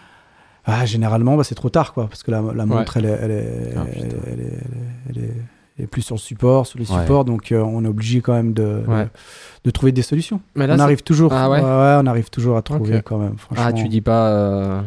[0.65, 3.31] Ah, généralement, bah, c'est trop tard, quoi, parce que la, la montre, elle, est, elle,
[3.31, 4.01] est, Ah, elle,
[4.41, 4.59] est,
[5.09, 5.33] elle, est,
[5.79, 6.99] est plus sur le support, sur les Ouais.
[7.01, 9.03] supports, donc euh, on est obligé quand même de, Ouais.
[9.03, 9.09] de,
[9.65, 10.41] de trouver des solutions.
[10.55, 11.31] Mais là, on arrive toujours.
[11.33, 13.37] Ah ouais on arrive toujours à trouver quand même.
[13.37, 13.65] Franchement.
[13.67, 14.27] Ah, tu dis pas.
[14.29, 14.81] euh,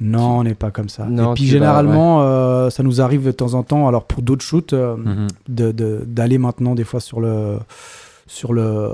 [0.00, 1.04] Non, on n'est pas comme ça.
[1.04, 4.22] Non, Et puis vas- généralement, euh, ça nous arrive de temps en temps, alors pour
[4.22, 5.26] d'autres shoots, euh, Mhm.
[5.48, 7.58] de- de- d'aller maintenant des fois sur le
[8.26, 8.90] sur le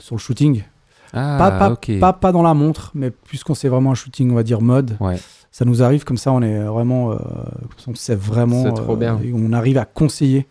[0.00, 0.64] sur le shooting.
[1.12, 4.42] Ah, pas, pas, pas dans la montre, mais puisqu'on sait vraiment un shooting, on va
[4.42, 5.16] dire mode, Ouais.
[5.50, 7.16] Ça nous arrive comme ça, on est vraiment, euh,
[7.88, 9.18] on sait vraiment, C'est trop bien.
[9.24, 10.46] et on arrive à conseiller,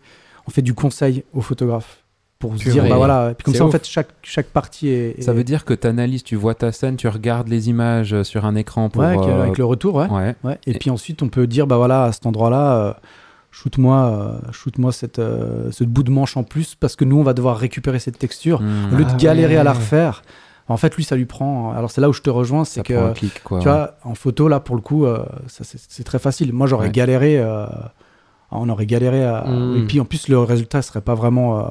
[0.46, 2.04] on fait du conseil aux photographes
[2.38, 5.20] pour se dire, bah voilà, et puis comme ça, en fait, chaque, chaque partie est.
[5.22, 8.24] Ça veut dire que tu analyses, tu vois ta scène, tu regardes les images euh,
[8.24, 9.02] sur un écran pour.
[9.02, 10.08] Ouais, avec, euh, avec le retour, ouais.
[10.08, 10.34] ouais.
[10.42, 12.92] Ouais, et, Et- puis ensuite, on peut dire, bah voilà, à cet endroit-là, euh,
[13.50, 17.22] shoot-moi euh, shoot-moi cette, euh, ce bout de manche en plus, parce que nous, on
[17.22, 18.62] va devoir récupérer cette texture.
[18.62, 18.94] Mhm.
[18.94, 19.76] Au lieu de Ah galérer à la ouais.
[19.76, 20.22] refaire,
[20.74, 21.72] en fait, lui, ça lui prend.
[21.72, 23.58] Alors, c'est là où je te rejoins, c'est Ça prend un que, clic, quoi.
[23.60, 26.52] tu vois, en photo, là, pour le coup, euh, ça, c'est c'est très facile.
[26.52, 26.92] Moi, j'aurais Ouais.
[26.92, 27.38] galéré.
[27.38, 27.66] euh,
[28.52, 29.44] on aurait galéré à...
[29.46, 29.76] Mm.
[29.76, 31.62] Et puis, en plus, le résultat serait pas vraiment euh,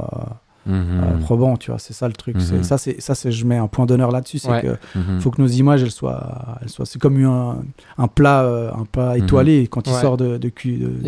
[0.70, 1.80] euh, probant, tu vois.
[1.80, 2.38] C'est ça le truc.
[2.40, 4.38] C'est- Ça, c'est ça, c'est je mets un point d'honneur là-dessus.
[4.40, 4.62] C'est Ouais.
[4.62, 7.58] que faut que nos images elles soient, elles soient c'est comme un,
[7.98, 10.00] un plat un plat étoilé quand il Ouais.
[10.02, 11.00] sort de, la cuisine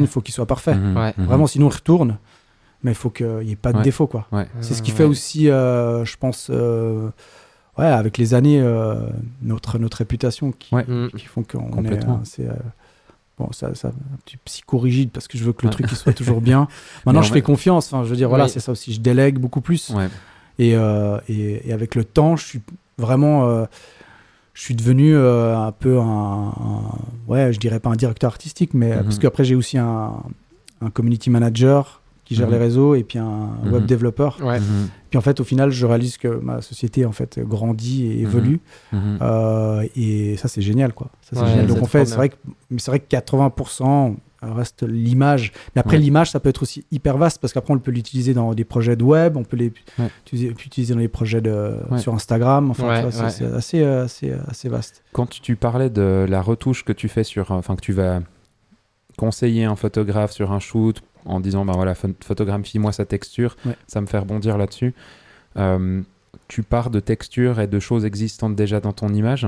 [0.00, 0.74] il faut qu'il soit parfait.
[0.96, 1.14] Ouais.
[1.18, 2.18] Vraiment sinon il retourne
[2.82, 3.82] mais il faut qu'il n'y ait pas de Ouais.
[3.84, 4.46] défaut quoi Ouais.
[4.60, 4.96] c'est ce qui Ouais.
[4.98, 7.08] fait aussi euh, je pense euh,
[7.78, 8.96] ouais avec les années euh,
[9.42, 10.84] notre notre réputation qui, Ouais.
[10.86, 11.08] Mm.
[11.16, 12.48] qui font qu'on est c'est
[13.38, 15.72] bon ça, ça un petit psychorigide parce que je veux que le Ouais.
[15.74, 16.68] truc il soit toujours bien
[17.06, 18.50] maintenant en je fais confiance enfin je veux dire voilà Oui.
[18.50, 20.08] c'est ça aussi je délègue beaucoup plus Ouais.
[20.58, 22.60] et, euh, et, et avec le temps, je suis
[22.98, 23.46] vraiment.
[23.48, 23.66] euh,
[24.54, 28.72] je suis devenu euh, un peu un, un- Ouais, je dirais pas un directeur artistique,
[28.72, 30.14] mais parce qu'après, j'ai aussi un,
[30.80, 32.52] un community manager qui gère Mhm.
[32.52, 33.72] les réseaux et puis un Mhm.
[33.72, 34.38] web développeur.
[34.42, 34.60] Ouais.
[34.60, 34.88] Mhm.
[35.08, 38.60] Puis en fait, au final, je réalise que ma société en fait grandit et évolue.
[38.92, 39.18] Mhm.
[39.22, 41.08] Euh, et ça, c'est génial, quoi.
[41.22, 41.66] Ça, c'est Ouais, génial.
[41.68, 42.36] Donc en fait, c'est vrai que
[42.70, 45.52] mais c'est vrai que 80% reste l'image.
[45.74, 46.02] Mais après, Ouais.
[46.02, 48.94] l'image, ça peut être aussi hyper vaste parce qu'après, on peut l'utiliser dans des projets
[48.94, 50.08] de web, on peut les Ouais.
[50.26, 51.98] utiliser, peut utiliser dans les projets de, Ouais.
[51.98, 52.70] sur Instagram.
[52.70, 53.30] Enfin, c'est- ouais.
[53.30, 55.02] c'est assez, euh, assez, euh, assez vaste.
[55.12, 58.20] Quand tu, tu parlais de la retouche que tu fais sur, enfin que tu vas
[59.16, 63.76] conseiller un photographe sur un shoot en disant ben voilà pho- photographie-moi sa texture, Ouais.
[63.86, 64.94] ça me fait rebondir là-dessus.
[65.56, 66.00] Euh,
[66.48, 69.46] tu pars de textures et de choses existantes déjà dans ton image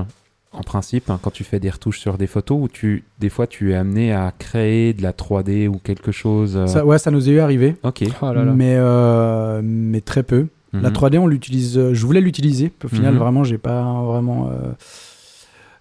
[0.51, 3.45] en principe, hein, quand tu fais des retouches sur des photos, où tu, des fois,
[3.45, 6.57] tu es amené à créer de la 3D ou quelque chose.
[6.57, 8.03] euh, Ça, ouais, ça nous est arrivé, Ok.
[8.23, 8.51] Oh là là.
[8.51, 10.47] mais, euh, mais très peu.
[10.73, 10.93] La Mhm.
[10.93, 11.77] 3D, on l'utilise.
[11.77, 12.71] euh, je voulais l'utiliser.
[12.83, 13.19] Au final, Mhm.
[13.19, 14.71] vraiment, j'ai pas vraiment euh,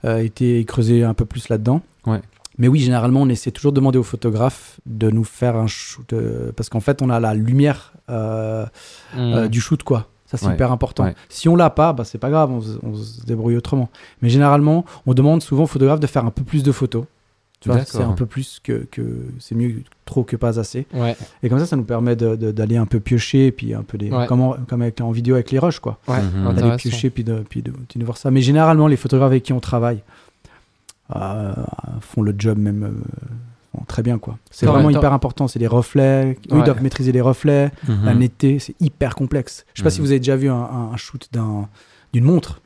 [0.04, 1.80] euh, été creusé un peu plus là-dedans.
[2.06, 2.20] Ouais.
[2.58, 6.12] Mais oui, généralement, on essaie toujours de demander au photographe de nous faire un shoot.
[6.12, 8.64] euh, parce qu'en fait, on a la lumière euh,
[9.14, 9.18] Mm.
[9.18, 10.08] euh, du shoot, quoi.
[10.26, 10.54] Ça, c'est Ouais.
[10.54, 11.04] hyper important.
[11.04, 11.14] Ouais.
[11.30, 13.88] Si on l'a pas, bah, c'est pas grave, on, se- on se débrouille autrement.
[14.22, 17.04] Mais généralement, on demande souvent au photographe de faire un peu plus de photos.
[17.60, 19.02] Tu vois, c'est un peu plus que, que
[19.40, 20.86] c'est mieux trop que pas assez.
[20.94, 24.10] Ouais, Et comme ça, ça nous permet d'aller un peu piocher, puis un peu des,
[24.28, 25.98] comme, en, comme avec, en vidéo avec les rushs, quoi.
[26.06, 26.54] ouais, Mhm.
[26.54, 28.30] D'aller piocher, puis de, puis, de, puis de voir ça.
[28.30, 30.02] Mais généralement, les photographes avec qui on travaille
[32.00, 34.38] font le job même euh, très bien, quoi.
[34.50, 35.48] C'est vraiment hyper important.
[35.48, 36.32] C'est les reflets.
[36.50, 36.60] Eux, Ouais.
[36.60, 38.04] ils doivent maîtriser les reflets, Mhm.
[38.04, 38.58] la netteté.
[38.58, 39.64] C'est hyper complexe.
[39.74, 39.94] Je sais pas Mhm.
[39.94, 41.68] si vous avez déjà vu un, un- un shoot d'un-
[42.12, 42.60] d'une montre,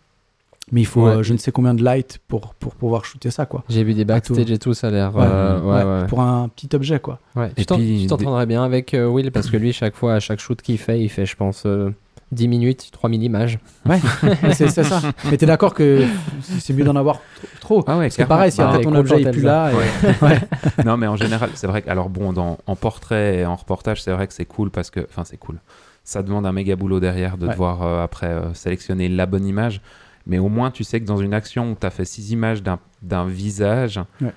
[0.70, 1.10] mais il faut Ouais.
[1.16, 3.62] euh, je ne sais combien de light pour, pour pouvoir shooter ça, quoi.
[3.68, 5.12] J'ai vu des backstage et tout, ça a l'air.
[5.16, 6.06] euh, ouais, ouais, ouais.
[6.08, 7.18] Pour un petit objet, quoi.
[7.36, 10.40] Ouais, Et tu t'entendrais bien avec euh, Will parce que lui, chaque fois, à chaque
[10.40, 11.90] shoot qu'il fait, il fait, je pense, euh,
[12.32, 13.58] 10 minutes, 3000 images.
[13.86, 14.00] Ouais,
[14.54, 15.00] c'est ça.
[15.30, 16.04] Mais t'es d'accord que
[16.58, 17.20] c'est mieux d'en avoir
[17.60, 17.84] trop.
[17.86, 19.70] Ah ouais, C'est pareil, si Bah, ton objet est t'aimes plus là.
[19.70, 20.38] et- ouais.
[20.84, 24.02] non, mais en général, c'est vrai que, alors bon, dans, en portrait et en reportage,
[24.02, 25.58] c'est vrai que c'est cool parce que, enfin, c'est cool.
[26.04, 27.52] Ça demande un méga boulot derrière de Ouais.
[27.52, 29.80] devoir euh, après euh, sélectionner la bonne image.
[30.26, 32.62] Mais au moins, tu sais que dans une action où tu as fait six images
[32.62, 34.32] d'un- d'un visage, Ouais.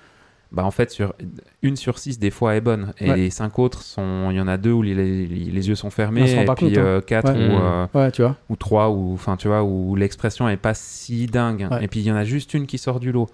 [0.56, 1.13] Bah en fait, sur,
[1.62, 2.94] une sur six, des fois, est bonne.
[3.00, 3.15] Et Ouais.
[3.18, 5.89] les cinq autres, sont il y en a deux où les, les, les yeux sont
[5.89, 6.82] fermés, rend et puis compte, hein.
[6.82, 7.38] euh, quatre Ouais.
[7.38, 7.60] où, Mhm.
[7.62, 8.38] euh, Ouais, tu vois.
[8.50, 11.68] ou trois, ou enfin tu vois, où l'expression est pas si dingue.
[11.70, 11.84] Ouais.
[11.84, 13.28] Et puis il y en a juste une qui sort du lot.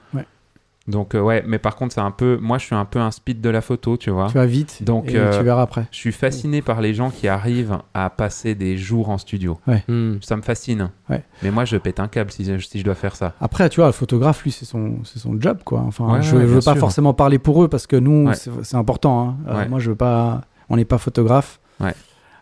[0.88, 0.91] Ouais.
[0.91, 3.12] Donc euh, ouais, mais par contre c'est un peu, moi je suis un peu un
[3.12, 4.28] speed de la photo, tu vois.
[4.28, 4.82] Tu vas vite.
[4.84, 5.86] Donc, et euh, tu verras après.
[5.91, 9.60] Je suis fasciné par les gens qui arrivent à passer des jours en studio.
[9.88, 10.15] Hmm.
[10.22, 10.89] Ça me fascine.
[11.10, 11.24] Ouais.
[11.44, 13.34] Mais moi je pète un câble si, si je dois faire ça.
[13.39, 15.82] Après, tu vois, le photographe, lui, c'est son, c'est son job, quoi.
[15.82, 16.78] Enfin, Ouais, je, ouais, je veux pas sûr.
[16.78, 18.34] forcément parler pour eux parce que nous, Ouais.
[18.36, 19.22] c'est, c'est important.
[19.30, 19.36] hein.
[19.48, 19.67] Euh, Ouais.
[19.70, 20.41] moi, je veux pas.
[20.70, 21.60] On n'est pas photographe.
[21.80, 21.94] Ouais.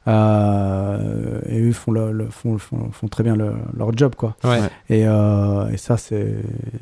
[0.08, 4.36] Euh, et eux font, le, le- font, font, font très bien le- leur job, quoi.
[4.44, 4.60] Ouais.
[4.62, 4.70] Ouais.
[4.90, 6.36] Et, euh, et ça, c'est.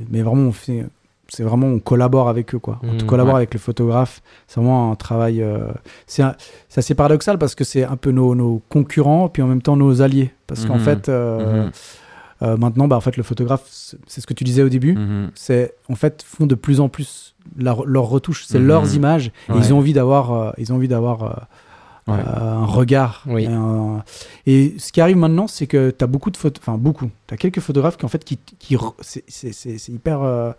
[0.09, 0.85] Mais vraiment, on fait.
[1.29, 2.79] C'est vraiment, on collabore avec eux, quoi.
[2.83, 3.39] On Mhm, collabore ouais.
[3.41, 4.21] avec le photographe.
[4.47, 5.41] C'est vraiment un travail.
[5.41, 5.67] euh,
[6.07, 6.23] C'est
[6.75, 10.01] assez paradoxal parce que c'est un peu nos, nos concurrents, puis en même temps nos
[10.01, 10.31] alliés.
[10.47, 10.79] Parce qu'en Mhm.
[10.83, 11.71] fait, euh, Mhm.
[12.43, 13.63] euh, maintenant, bah, en fait, le photographe,
[14.07, 14.97] c'est ce que tu disais au début,
[15.35, 19.31] c'est en fait font de plus en plus leur- leurs retouches, c'est leurs images.
[19.49, 19.57] Et Ouais.
[19.59, 21.29] ils ont envie d'avoir, euh, ils ont envie d'avoir euh,
[22.07, 22.19] Ouais.
[22.19, 23.23] euh, un regard.
[23.27, 23.43] Oui.
[23.43, 24.01] Et, un-
[24.45, 27.33] et ce qui arrive maintenant, c'est que tu as beaucoup de photos, enfin beaucoup, tu
[27.33, 30.51] as quelques photographes qui en fait, qui, qui re- c'est- c'est c'est- c'est hyper, euh,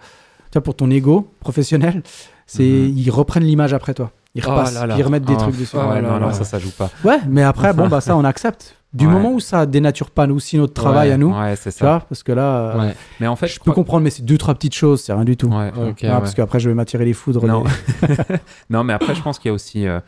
[0.54, 2.02] vois, pour ton ego professionnel,
[2.46, 2.92] c'est Mhm.
[2.96, 4.10] ils reprennent l'image après toi.
[4.34, 4.94] Ils Oh repassent, là là.
[4.94, 5.76] puis ils remettent des Oh, trucs dessus.
[5.76, 6.90] oh ouais, non, non, ça, ça joue pas.
[7.04, 8.74] Ouais, mais après, bon, bah ça, on accepte.
[8.94, 9.12] Du Ouais.
[9.12, 11.84] moment où ça dénature pas nous aussi notre travail Ouais, à nous, Ouais, c'est tu
[11.84, 12.92] vois, parce que là, euh.
[13.20, 15.36] Mais en fait, je peux comprendre, mais c'est deux, trois petites choses, c'est rien du
[15.36, 15.50] tout.
[15.52, 15.92] Ah, ouais.
[16.00, 17.46] Parce qu'après, je vais m'attirer les foudres.
[17.46, 17.64] Non.
[18.70, 19.86] non, mais après, je pense qu'il y a aussi.
[19.86, 20.00] euh,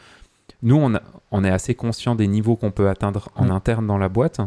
[0.63, 3.51] nous, on, a- on est assez conscient des niveaux qu'on peut atteindre en Mm.
[3.53, 4.41] interne dans la boîte.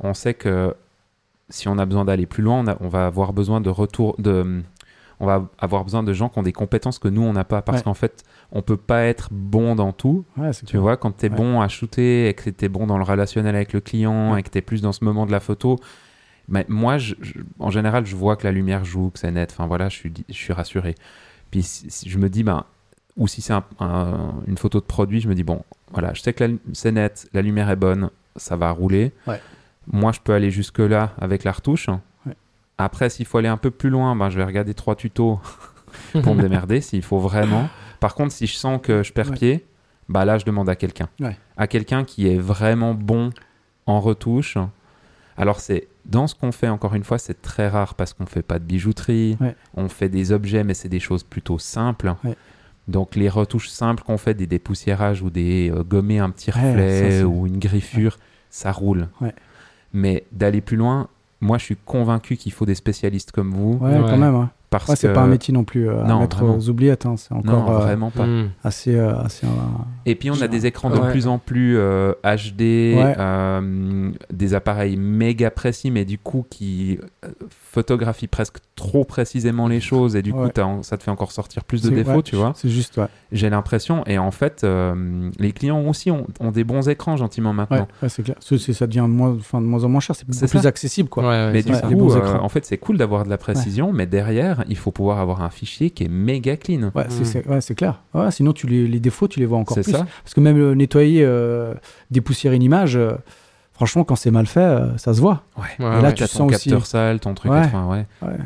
[0.00, 0.74] On sait que
[1.48, 4.14] si on a besoin d'aller plus loin, on, a- on va avoir besoin de retour.
[4.18, 4.62] De,
[5.20, 7.60] on va avoir besoin de gens qui ont des compétences que nous, on n'a pas.
[7.62, 7.84] Parce Ouais.
[7.84, 10.24] qu'en fait, on peut pas être bon dans tout.
[10.36, 12.98] Ouais, Tu vois, quand tu es bon à shooter et que tu es bon dans
[12.98, 15.40] le relationnel avec le client et que tu es plus dans ce moment de la
[15.40, 15.76] photo,
[16.48, 19.50] mais moi, je- je- en général, je vois que la lumière joue, que c'est net.
[19.52, 20.94] Enfin voilà, je suis, je suis rassuré.
[21.50, 22.64] Puis si, si je me dis, ben,
[23.16, 26.20] ou si c'est un- un- une photo de produit, je me dis, bon, voilà, je
[26.22, 29.12] sais que c'est net, la lumière est bonne, ça va rouler.
[29.26, 29.40] Ouais.
[29.90, 31.88] Moi, je peux aller jusque-là avec la retouche.
[32.78, 35.40] Après, s'il faut aller un peu plus loin, ben, je vais regarder trois tutos
[36.22, 37.68] pour me démerder s'il faut vraiment.
[38.00, 39.36] Par contre, si je sens que je perds Ouais.
[39.36, 39.66] pied,
[40.08, 41.08] bah là, je demande à quelqu'un.
[41.20, 41.36] Ouais.
[41.56, 43.30] À quelqu'un qui est vraiment bon
[43.86, 44.56] en retouche.
[45.36, 48.42] Alors, c'est dans ce qu'on fait, encore une fois, c'est très rare parce qu'on fait
[48.42, 49.36] pas de bijouterie.
[49.40, 49.54] Ouais.
[49.74, 52.14] On fait des objets, mais c'est des choses plutôt simples.
[52.86, 57.20] Donc, les retouches simples qu'on fait, des dépoussiérages ou des euh, gommer un petit reflet
[57.20, 59.08] ça, ou une griffure, ça roule.
[59.92, 61.08] Mais d'aller plus loin,
[61.40, 63.78] moi, je suis convaincu qu'il faut des spécialistes comme vous.
[63.80, 64.10] Ouais, Ouais.
[64.10, 64.34] quand même.
[64.34, 64.46] Ouais.
[64.70, 65.14] Parce Ouais, c'est que...
[65.14, 66.56] pas un métier non plus euh, à Non, mettre vraiment.
[66.56, 67.06] aux oubliettes.
[67.06, 68.26] hein, C'est Non, encore euh, vraiment pas.
[68.26, 68.50] Hmm.
[68.62, 68.94] assez.
[68.94, 69.50] euh, assez euh,
[70.04, 71.10] Et puis on a des écrans de ouais.
[71.10, 72.60] plus en plus euh, HD,
[72.98, 73.14] Ouais.
[73.18, 76.98] euh, des appareils méga précis, mais du coup qui
[77.50, 80.48] photographient presque trop précisément les choses, et du coup
[80.82, 82.52] ça te fait encore sortir plus de défauts, ouais, tu vois.
[82.56, 83.06] C'est juste, ouais.
[83.32, 87.52] J'ai l'impression, et en fait, euh, les clients aussi ont, ont des bons écrans gentiment
[87.52, 87.88] maintenant.
[88.02, 88.36] ouais, c'est clair.
[88.40, 90.14] C'est- c'est- ça devient de moins, enfin, de moins en moins cher.
[90.16, 90.68] C'est plus ça.
[90.68, 91.22] accessible, quoi.
[91.24, 93.92] Ouais, ouais, Mais c'est du coup, euh, en fait, c'est cool d'avoir de la précision,
[93.92, 96.90] mais derrière, il faut pouvoir avoir un fichier qui est méga clean.
[96.94, 97.24] Ouais, c'est- Mm.
[97.24, 98.02] c'est ouais, c'est clair.
[98.14, 99.92] Ouais, sinon, tu les, les défauts, tu les vois encore C'est plus.
[99.92, 101.74] ça Parce que même euh, nettoyer, euh,
[102.10, 103.12] dépoussiérer une image, euh,
[103.72, 105.42] franchement, quand c'est mal fait, euh, ça se voit.
[105.56, 105.64] Ouais.
[105.84, 106.14] Ouais, Et là, ouais.
[106.14, 107.50] tu ton sens aussi- capteur sale, ton truc.
[107.52, 107.58] Ouais.
[107.60, 108.06] enfin, ouais.
[108.22, 108.36] Ouais.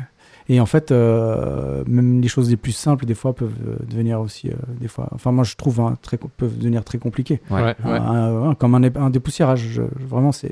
[0.49, 3.55] Et en fait, euh, même les choses les plus simples, des fois, peuvent
[3.89, 7.39] devenir aussi, euh, des fois, enfin, moi, je trouve, hein, très, peuvent devenir très compliquées.
[7.49, 7.61] Ouais.
[7.61, 7.91] Ouais, ouais.
[7.91, 10.51] Un- un- comme un, un dépoussiérage, je- je- vraiment, c'est,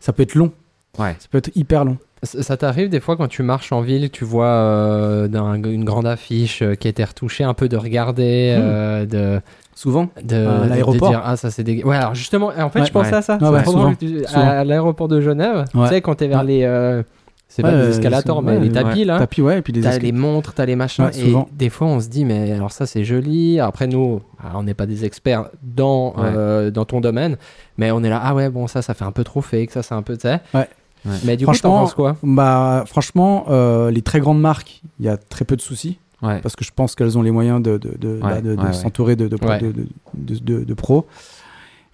[0.00, 0.50] ça peut être long,
[0.98, 1.16] Ouais.
[1.18, 1.96] ça peut être hyper long.
[2.22, 5.28] Ça t'arrive des fois quand tu marches en ville, tu vois euh,
[5.64, 8.62] une grande affiche euh, qui a été retouchée, un peu de regarder, Hmm.
[8.62, 9.40] euh, de,
[9.76, 11.08] Souvent, de, À l'aéroport.
[11.08, 11.84] de dire ah ça c'est dégueu.
[11.84, 12.86] Ouais alors justement, en fait Ouais.
[12.86, 13.16] je pensais Ouais.
[13.16, 13.38] à ça.
[13.38, 13.92] Ouais, souvent.
[13.94, 14.40] tu- Souvent.
[14.48, 15.88] à l'aéroport de Genève, Ouais.
[15.88, 16.46] tu sais quand t'es vers Ouais.
[16.46, 17.02] les, euh,
[17.48, 19.04] c'est pas des escalators mais ouais, les tapis ouais.
[19.04, 19.18] là.
[19.18, 21.48] tapis, ouais, et puis les T'as les montres, t'as les machins, Ouais, et souvent.
[21.52, 23.58] des fois on se dit mais alors ça c'est joli.
[23.58, 26.22] Après nous, ah, on n'est pas des experts dans Ouais.
[26.36, 27.36] euh, dans ton domaine,
[27.76, 29.82] mais on est là ah ouais bon ça ça fait un peu trop fake, ça
[29.82, 30.38] c'est un peu tu sais.
[30.54, 30.68] Ouais.
[31.06, 31.12] Ouais.
[31.24, 32.16] Mais du coup Franchement, penses quoi?
[32.22, 35.98] Bah, franchement, euh, les très grandes marques, il y a très peu de soucis.
[36.22, 36.40] Ouais.
[36.40, 38.60] parce que je pense qu'elles ont les moyens de, de, de, bah, Ouais, de- de
[38.60, 38.72] ouais, ouais.
[38.72, 39.58] s'entourer de, de, Ouais.
[39.60, 41.04] de, de, de- de- de pros.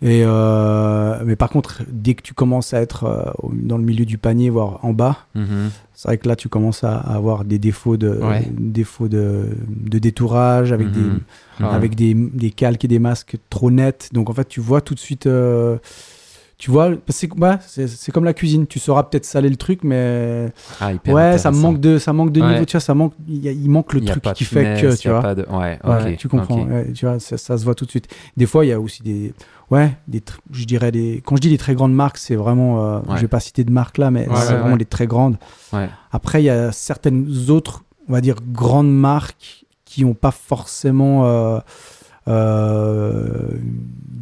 [0.03, 4.05] Et euh, mais par contre, dès que tu commences à être euh, dans le milieu
[4.07, 5.71] du panier, voire en bas, Mhm.
[5.95, 8.49] c'est vrai que là, tu commences à, avoir des défauts de, Ouais.
[8.57, 11.01] défauts de, de détourage avec, des,
[11.61, 11.71] Ah.
[11.75, 14.11] avec des, des calques et des masques trop nets.
[14.13, 15.27] Donc en fait, tu vois tout de suite.
[15.27, 15.77] euh,
[16.61, 18.67] tu vois, c'est ouais, c'est- c'est comme la cuisine.
[18.67, 22.33] Tu sauras peut-être saler le truc, mais Ah, hyper ouais, ça manque de, ça manque
[22.33, 22.53] de Ouais.
[22.53, 22.65] niveau.
[22.67, 23.15] Tu vois, ça manque.
[23.27, 25.21] Il y a- il manque le y truc qui fait que tu vois.
[25.23, 26.67] pas de- Ouais, tu comprends.
[26.95, 28.09] tu vois, ça, ça se voit tout de suite.
[28.37, 29.33] Des fois, il y a aussi des,
[29.71, 31.23] ouais, des, tr- je dirais des.
[31.25, 33.17] Quand je dis des très grandes marques, c'est vraiment, euh, Ouais.
[33.17, 34.79] je vais pas citer de marque là, mais Ouais, c'est ouais, vraiment ouais.
[34.79, 35.39] des très grandes.
[35.73, 35.89] Ouais.
[36.13, 41.25] Après, il y a certaines autres, on va dire grandes marques qui ont pas forcément
[41.25, 41.59] euh,
[42.27, 43.61] une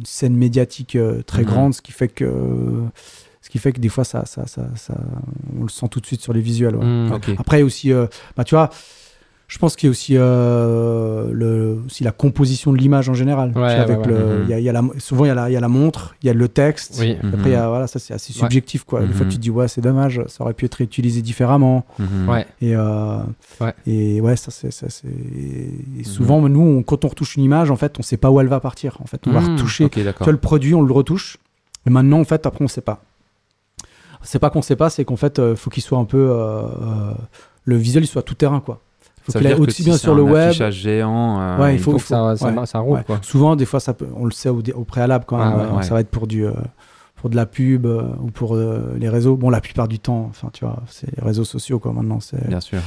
[0.05, 1.47] scène médiatique euh, très Mhm.
[1.47, 2.31] grande, ce qui fait que,
[3.41, 4.97] ce qui fait que des fois, ça, ça, ça, ça-
[5.57, 6.75] on le sent tout de suite sur les visuels.
[6.75, 7.11] ouais.
[7.13, 7.31] Ok.
[7.37, 8.69] Après, aussi, euh, bah, tu vois,
[9.49, 13.51] je pense qu'il y a aussi, euh, le, aussi la composition de l'image en général.
[13.51, 14.19] Tu Ouais, sais, avec ouais, ouais.
[14.19, 14.43] le, Mhm.
[14.43, 15.59] il y a, il y a la, souvent, il y, a la, il y a
[15.59, 16.97] la montre, il y a le texte.
[16.99, 17.17] Oui.
[17.33, 18.83] Après, a, voilà, ça c'est assez subjectif.
[18.83, 19.01] Quoi.
[19.01, 19.31] Une fois, Mhm.
[19.31, 21.83] tu te dis, ouais, c'est dommage, ça aurait pu être utilisé différemment.
[21.97, 22.29] Mhm.
[22.29, 22.45] Ouais.
[22.61, 23.17] Et, euh,
[23.59, 23.73] Ouais.
[23.87, 24.69] et ouais, ça c'est.
[26.05, 28.47] souvent, nous, on- quand on retouche une image, en fait, on sait pas où elle
[28.47, 28.97] va partir.
[29.01, 29.55] En fait, on va Mhm.
[29.55, 29.85] retoucher.
[29.85, 30.25] Ok, Tu d'accord.
[30.25, 31.37] vois, le produit, on le retouche.
[31.87, 33.01] Et maintenant, en fait, après, on sait pas.
[34.21, 36.17] C'est pas qu'on sait pas, c'est qu'en fait, euh, faut qu'il soit un peu.
[36.29, 37.13] euh, euh,
[37.65, 38.81] le visuel, il soit tout terrain, quoi.
[39.23, 40.47] Faut Ça veut dire que aussi si bien sur le un web.
[40.49, 41.39] affichage géant.
[41.41, 42.65] euh, Ouais, il il faut- Faut que ça, ça, ouais.
[42.65, 43.03] ça roule Ouais.
[43.05, 43.19] quoi.
[43.21, 45.53] Souvent, des fois, ça peut, on le sait au, au préalable quand même.
[45.71, 45.83] Ah ouais.
[45.83, 46.51] Ça va être pour du, euh,
[47.15, 49.35] pour de la pub euh, ou pour euh, les réseaux.
[49.35, 51.91] Bon, la plupart du temps, enfin, tu vois, c'est les réseaux sociaux quoi.
[51.93, 52.79] Maintenant, c'est Bien sûr.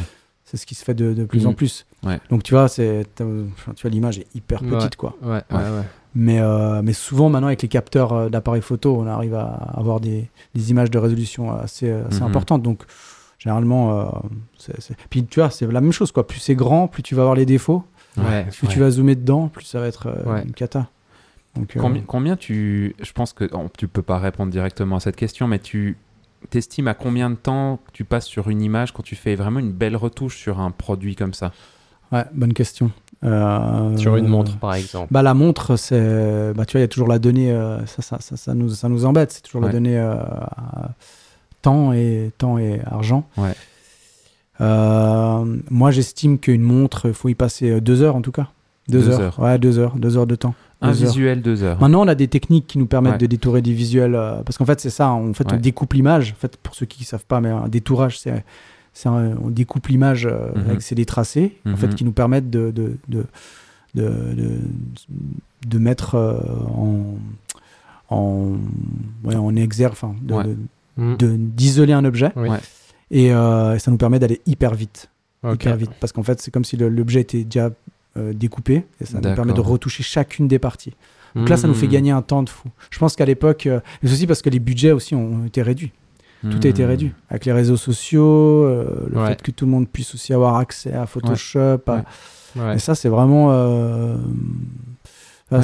[0.45, 1.55] c'est ce qui se fait de, de plus en Mhm.
[1.57, 1.87] plus.
[2.05, 2.19] Ouais.
[2.31, 5.15] Donc, tu vois, c'est, tu vois, l'image est hyper petite quoi.
[5.23, 5.85] Ouais, ouais, ouais.
[6.15, 10.29] Mais, euh, mais souvent, maintenant, avec les capteurs d'appareils photo, on arrive à avoir des,
[10.55, 12.27] des images de résolution assez, assez Mhm.
[12.27, 12.63] importantes.
[12.63, 12.83] Donc,
[13.43, 14.11] généralement, euh,
[15.11, 16.27] puis tu vois, c'est la même chose quoi.
[16.27, 17.83] Plus c'est grand, plus tu vas avoir les défauts.
[18.17, 18.45] Ouais.
[18.57, 20.43] Plus tu vas zoomer dedans, plus ça va être euh, Ouais.
[20.45, 20.89] une cata.
[21.57, 22.95] Donc, euh, Combien, combien tu.
[23.03, 25.97] Je pense que oh, tu peux pas répondre directement à cette question, mais tu
[26.51, 29.73] t'estimes à combien de temps tu passes sur une image quand tu fais vraiment une
[29.73, 31.53] belle retouche sur un produit comme ça?
[32.11, 32.91] Ouais, bonne question.
[33.25, 35.09] Euh, Sur une montre par exemple.
[35.13, 37.53] Bah la montre, c'est, bah tu vois, il y a toujours la donnée.
[37.53, 39.33] euh, ça, ça, ça, ça nous, ça nous embête.
[39.33, 39.69] C'est toujours Ouais.
[39.69, 40.91] la donnée euh, à-
[41.63, 43.25] temps et temps et argent.
[43.37, 43.55] Ouais.
[44.61, 48.49] Euh, moi, j'estime qu'une montre, il faut y passer euh, deux heures en tout cas.
[48.89, 49.21] Deux, Deux heures.
[49.21, 49.39] heures.
[49.41, 50.55] Ouais, deux heures, deux heures de temps.
[50.81, 51.09] Un Deux heures.
[51.11, 51.81] visuel, deux heures.
[51.81, 53.19] Maintenant, on a des techniques qui nous permettent Ouais.
[53.19, 54.15] de détourer des visuels.
[54.17, 55.11] euh, parce qu'en fait, c'est ça.
[55.11, 55.59] En fait, on Ouais.
[55.59, 56.33] découpe l'image.
[56.37, 58.45] En fait, pour ceux qui ne savent pas, mais un détourage, c'est.
[59.07, 60.63] on découpe l'image euh, Mhm.
[60.69, 61.77] avec c'est des tracés en Mhm.
[61.77, 63.25] fait qui nous permettent de de, de,
[63.95, 64.03] de,
[64.35, 64.51] de,
[65.67, 66.39] de mettre euh,
[66.77, 67.15] en
[68.11, 68.51] en
[69.25, 70.57] ouais, en exergue enfin de- Ouais.
[70.97, 72.49] De- d'isoler un objet Oui.
[72.49, 72.59] Ouais.
[73.11, 75.09] et euh, ça nous permet d'aller hyper vite
[75.45, 77.71] hyper vite parce qu'en fait c'est comme si l'objet était déjà
[78.17, 80.93] euh, découpé et ça nous permet de retoucher chacune des parties
[81.35, 81.91] donc là, ça nous fait Hmm.
[81.93, 82.69] gagner un temps de fou.
[82.91, 85.63] Je pense qu'à l'époque, euh, mais c'est aussi parce que les budgets aussi ont été
[85.63, 85.91] réduits.
[86.43, 86.89] Tout a été Hmm.
[86.89, 87.13] réduit.
[87.31, 89.29] Avec les réseaux sociaux, euh, le Ouais.
[89.29, 91.81] fait que tout le monde puisse aussi avoir accès à Photoshop.
[92.57, 92.75] Ouais.
[92.75, 93.49] Et ça, c'est vraiment.
[95.59, 95.63] Ouais.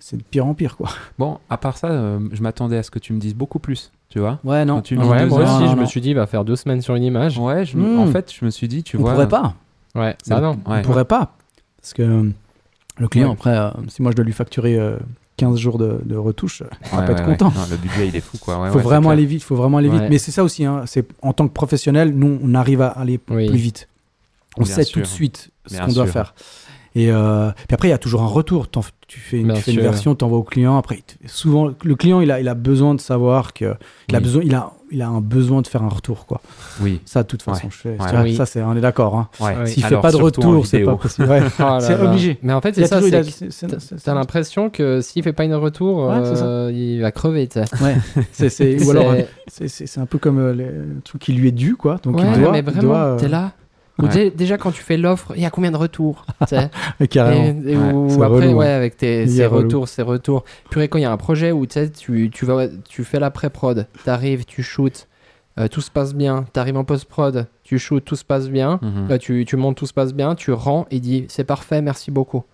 [0.00, 0.88] c'est- de pire en pire, quoi.
[1.18, 3.90] Bon, à part ça, euh, je m'attendais à ce que tu me dises beaucoup plus,
[4.08, 4.76] tu vois Ouais, non.
[4.76, 6.26] Quand tu non, dis Ouais, deux moi heures, aussi, non, je me suis dit, va
[6.26, 7.38] faire deux semaines sur une image.
[7.38, 7.98] Ouais, je, Hmm.
[7.98, 9.12] en fait, je me suis dit, tu On vois.
[9.12, 9.54] pourrait pas.
[9.94, 10.52] Ouais, bah non.
[10.66, 10.78] ouais.
[10.78, 11.32] On pourrait pas.
[11.80, 12.30] Parce que euh,
[12.98, 13.32] le client, Ouais.
[13.34, 14.96] après, euh, si moi je dois lui facturer euh,
[15.36, 17.36] 15 jours de, de retouche, il va Ouais, pas être ouais, ouais.
[17.36, 17.52] content.
[17.54, 18.60] Non, le budget, il est fou, quoi.
[18.60, 20.00] Ouais, faut ouais, vraiment aller vite, faut vraiment aller vite.
[20.02, 20.08] Ouais.
[20.10, 23.20] Mais c'est ça aussi, hein, c'est en tant que professionnel, nous on arrive à aller
[23.30, 23.46] Oui.
[23.48, 23.88] plus vite.
[24.58, 24.94] On Bien sait sûr.
[24.94, 26.34] tout de suite ce qu'on doit faire.
[26.98, 28.68] Et euh, puis après, il y a toujours un retour.
[29.06, 29.82] Tu fais une, tu fais une sûr.
[29.82, 30.78] version, tu envoies au client.
[30.78, 33.74] Après, souvent, le client, il a, il a besoin de savoir que.
[34.08, 36.40] Il, a besoin, il, a, il a un besoin de faire un retour, quoi.
[36.80, 37.02] Oui.
[37.04, 37.52] Ça, de toute Ouais.
[37.52, 37.88] façon, je fais.
[37.90, 37.96] Ouais.
[38.00, 38.34] tu vois, Oui.
[38.34, 39.14] Ça, c'est, on est d'accord.
[39.14, 39.28] Hein.
[39.40, 39.66] Ouais.
[39.66, 41.28] S'il fait Alors, pas de retour, c'est pas possible.
[41.28, 41.42] Ouais.
[41.58, 42.04] Oh là C'est là.
[42.10, 42.38] obligé.
[42.42, 42.96] Mais en fait, c'est a ça.
[42.96, 46.10] toujours- il a- c'est- c'est- c'est- c'est- T'as l'impression que s'il fait pas une retour,
[46.10, 47.46] euh, il va crever.
[47.46, 47.58] tu.
[48.32, 49.14] C'est, c'est- ou alors,
[49.48, 51.98] C'est- c'est, un peu comme euh, le truc qui lui est dû, quoi.
[52.02, 52.52] Donc, ouais, il doit.
[52.52, 53.52] mais vraiment, euh, t'es là.
[53.98, 54.08] Ou Ouais.
[54.12, 56.26] dé- déjà quand tu fais l'offre, il y a combien de retours
[57.10, 57.62] carrément.
[57.66, 58.76] Et, et Ouais, ou après, relou, ouais, hein.
[58.76, 60.44] avec tes, ces retours, ces retours.
[60.70, 63.18] Purée, quand il y a un projet où tu sais, tu, tu, vas, tu fais
[63.20, 65.08] la pré-prod, t'arrives, tu shootes,
[65.58, 69.08] euh, tout se passe bien, t'arrives en post-prod, tu shootes, tout se passe bien, Mhm.
[69.12, 72.10] euh, tu, tu montes, tout se passe bien, tu rends et dis c'est parfait, merci
[72.10, 72.44] beaucoup.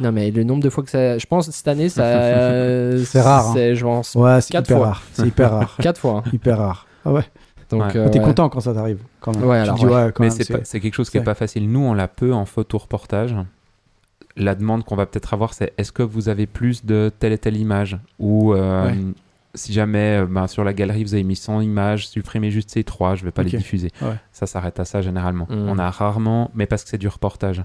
[0.00, 1.18] Non, mais le nombre de fois que ça.
[1.18, 2.02] Je pense cette année, ça.
[2.04, 3.52] euh, C'est rare, hein.
[3.54, 4.86] C'est, je pense, Ouais, c'est Quatre hyper fois.
[4.86, 5.02] rare.
[5.12, 5.76] C'est hyper rare.
[5.80, 6.22] quatre fois.
[6.24, 6.30] hein.
[6.32, 6.86] hyper rare.
[7.04, 7.22] Ah ouais.
[7.70, 7.96] Donc, Ouais.
[7.96, 8.24] euh, T'es ouais.
[8.24, 8.98] content quand ça t'arrive.
[9.20, 9.44] Quand même.
[9.48, 9.92] Ouais, Tu alors, dis, ouais.
[10.06, 11.70] ouais, quand Mais c'est pas- c'est quelque chose qui est c'est- pas facile.
[11.70, 13.34] Nous, on l'a peu en photo-reportage.
[14.36, 17.38] La demande qu'on va peut-être avoir, c'est est-ce que vous avez plus de telle et
[17.38, 17.98] telle image?
[18.18, 18.96] Ou euh, Ouais.
[19.54, 22.84] si jamais euh, ben, sur la galerie, vous avez mis 100 images, supprimez juste ces
[22.84, 23.90] trois, je vais pas les diffuser.
[24.00, 24.14] Ouais.
[24.32, 25.46] Ça s'arrête à ça généralement.
[25.50, 25.68] Mm.
[25.68, 27.64] On a rarement, mais parce que c'est du reportage.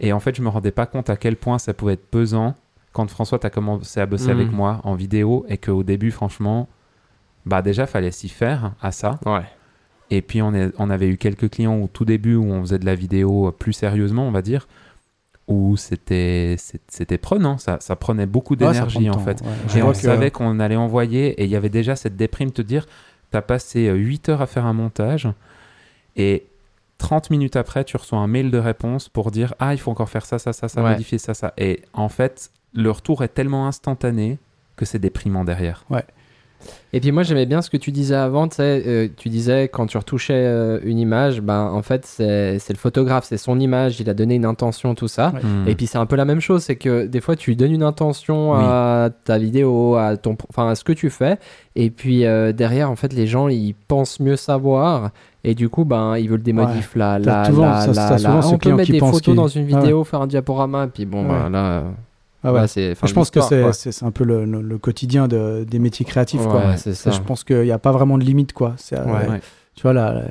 [0.00, 2.54] Et en fait, je me rendais pas compte à quel point ça pouvait être pesant
[2.92, 4.30] quand François, tu as commencé à bosser Mhm.
[4.40, 6.68] avec moi en vidéo et qu'au début, franchement,
[7.46, 9.18] bah déjà, fallait s'y faire à ça.
[9.26, 9.42] Ouais.
[10.10, 12.78] Et puis, on, est, on avait eu quelques clients au tout début où on faisait
[12.78, 14.68] de la vidéo plus sérieusement, on va dire,
[15.48, 16.56] où c'était
[16.88, 17.58] c'était prenant.
[17.58, 19.40] Ça, ça prenait beaucoup Ouais, d'énergie, en fait.
[19.42, 19.78] ouais.
[19.78, 22.62] Et on que- savait qu'on allait envoyer, et il y avait déjà cette déprime te
[22.62, 22.86] dire,
[23.30, 25.28] tu as passé 8 heures à faire un montage,
[26.16, 26.46] et
[26.98, 30.08] 30 minutes après, tu reçois un mail de réponse pour dire, ah, il faut encore
[30.08, 30.92] faire ça, ça, ça, ça, Ouais.
[30.92, 31.52] modifier ça, ça.
[31.58, 34.38] Et en fait, le retour est tellement instantané
[34.76, 35.84] que c'est déprimant derrière.
[36.92, 39.68] Et puis moi j'aimais bien ce que tu disais avant, tu sais, euh, tu disais
[39.68, 43.98] quand tu retouchais euh, une image, ben en fait c'est le photographe, c'est son image,
[44.00, 45.32] il a donné une intention, tout ça.
[45.34, 45.40] Ouais.
[45.42, 45.68] Hmm.
[45.68, 47.72] Et puis c'est un peu la même chose, c'est que des fois tu lui donnes
[47.72, 51.38] une intention à ta vidéo, à ton, enfin à ce que tu fais,
[51.74, 55.10] et puis euh, derrière en fait les gens ils pensent mieux savoir,
[55.42, 56.64] et du coup ben ils veulent des Ouais.
[56.64, 58.42] modifs là, T'as là, souvent- là, ça- là, là.
[58.42, 59.80] ce On peut mettre des photos dans une Ah ouais.
[59.80, 61.28] vidéo, faire un diaporama, et puis bon Ouais.
[61.28, 61.82] ben, là, euh,
[62.44, 62.60] Ah ouais.
[62.60, 62.66] ouais,
[63.08, 63.40] je pense que
[63.72, 66.40] c'est un peu le, le- le quotidien de- des métiers créatifs.
[66.42, 66.76] Ouais, quoi.
[66.76, 67.16] c'est Ça, ça.
[67.16, 68.52] Je pense qu'il n'y a pas vraiment de limite.
[68.52, 68.74] Quoi.
[68.92, 69.38] Euh.
[69.74, 70.22] Tu vois, là, euh,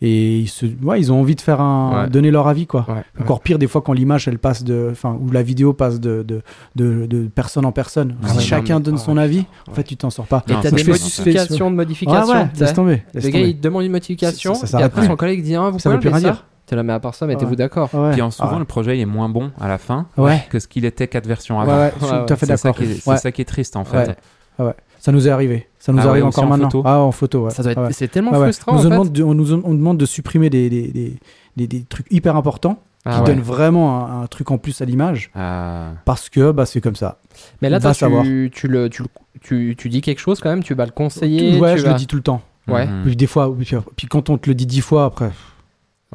[0.00, 2.66] et ils, se, ouais, ils ont envie de faire un, donner leur avis.
[2.66, 2.86] Quoi.
[3.20, 6.22] Encore pire des fois quand l'image elle passe de, enfin, ou la vidéo passe de,
[6.22, 6.42] de,
[6.76, 8.16] de, de personne en personne.
[8.22, 10.44] Ah si chacun non, mais- donne ah son avis, en fait, tu t'en sors pas.
[10.48, 12.48] Et t'as des modifications de modifications.
[12.58, 13.02] laisse tomber.
[13.12, 16.08] Le gars, il demande une modification, et après son collègue dit ah, vous pouvez plus
[16.10, 16.44] rien dire.
[16.68, 17.32] T'es là, mais à part ça, Ouais.
[17.34, 17.88] mettez-vous d'accord.
[17.94, 18.12] Ouais.
[18.12, 18.58] Puis en souvent, Ah.
[18.58, 20.44] le projet est moins bon à la fin Ouais.
[20.50, 21.76] que ce qu'il était quatre versions avant.
[21.78, 22.84] ouais, je suis Ouais, tout à fait C'est ça, d'accord.
[22.84, 23.16] qui est- c'est Ouais.
[23.16, 24.08] ça qui est triste en fait.
[24.08, 24.16] Ouais.
[24.58, 24.74] Ah ouais.
[24.98, 25.68] Ça nous est arrivé.
[25.78, 26.68] Ça nous Ah arrive encore en maintenant.
[26.70, 27.50] photo Ah, en photo, ouais.
[27.52, 27.92] Ça doit être, Ah ouais.
[27.92, 28.46] c'est tellement Ah ouais.
[28.46, 28.72] frustrant.
[28.72, 28.90] On, nous en fait.
[28.90, 31.18] demande de, on, nous, on demande de supprimer des, des, des,
[31.56, 33.26] des- des trucs hyper importants Ah qui ouais.
[33.26, 36.96] donnent vraiment un, un truc en plus à l'image Ah, parce que bah, c'est comme
[36.96, 37.18] ça.
[37.62, 39.08] Mais là, toi, tu, tu, le, tu, le-
[39.40, 41.58] tu, tu dis quelque chose quand même, tu vas le conseiller.
[41.60, 42.42] ouais, tu je vas- le dis tout le temps.
[42.66, 42.86] Ouais.
[43.04, 45.30] Puis des fois, puis, puis quand on te le dit dix fois après,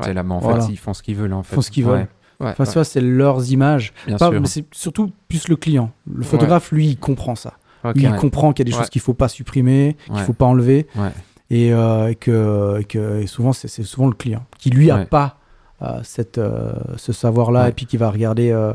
[0.02, 0.68] C'est là, mais en fait, Voilà.
[0.70, 1.56] ils font ce qu'ils veulent en fait.
[1.56, 2.08] font ce qu'ils Ouais, veulent.
[2.40, 2.70] Ouais, Enfin, ouais.
[2.70, 3.94] ça, c'est leurs images.
[4.08, 4.42] Bien Pas- sûr.
[4.42, 5.92] mais c'est surtout plus le client.
[6.12, 7.54] Le photographe, lui, il comprend ça.
[7.96, 8.18] Lui, il ouais.
[8.18, 8.82] comprend qu'il y a des Ouais.
[8.82, 10.24] choses qu'il faut pas supprimer, qu'il Ouais.
[10.24, 11.12] faut pas enlever, Ouais.
[11.50, 14.96] et, euh, et que, et que et souvent c'est souvent le client qui lui a
[14.98, 15.06] Ouais.
[15.06, 15.38] pas
[15.82, 17.70] euh, cette euh, ce savoir-là Ouais.
[17.70, 18.52] et puis qui va regarder.
[18.52, 18.72] euh,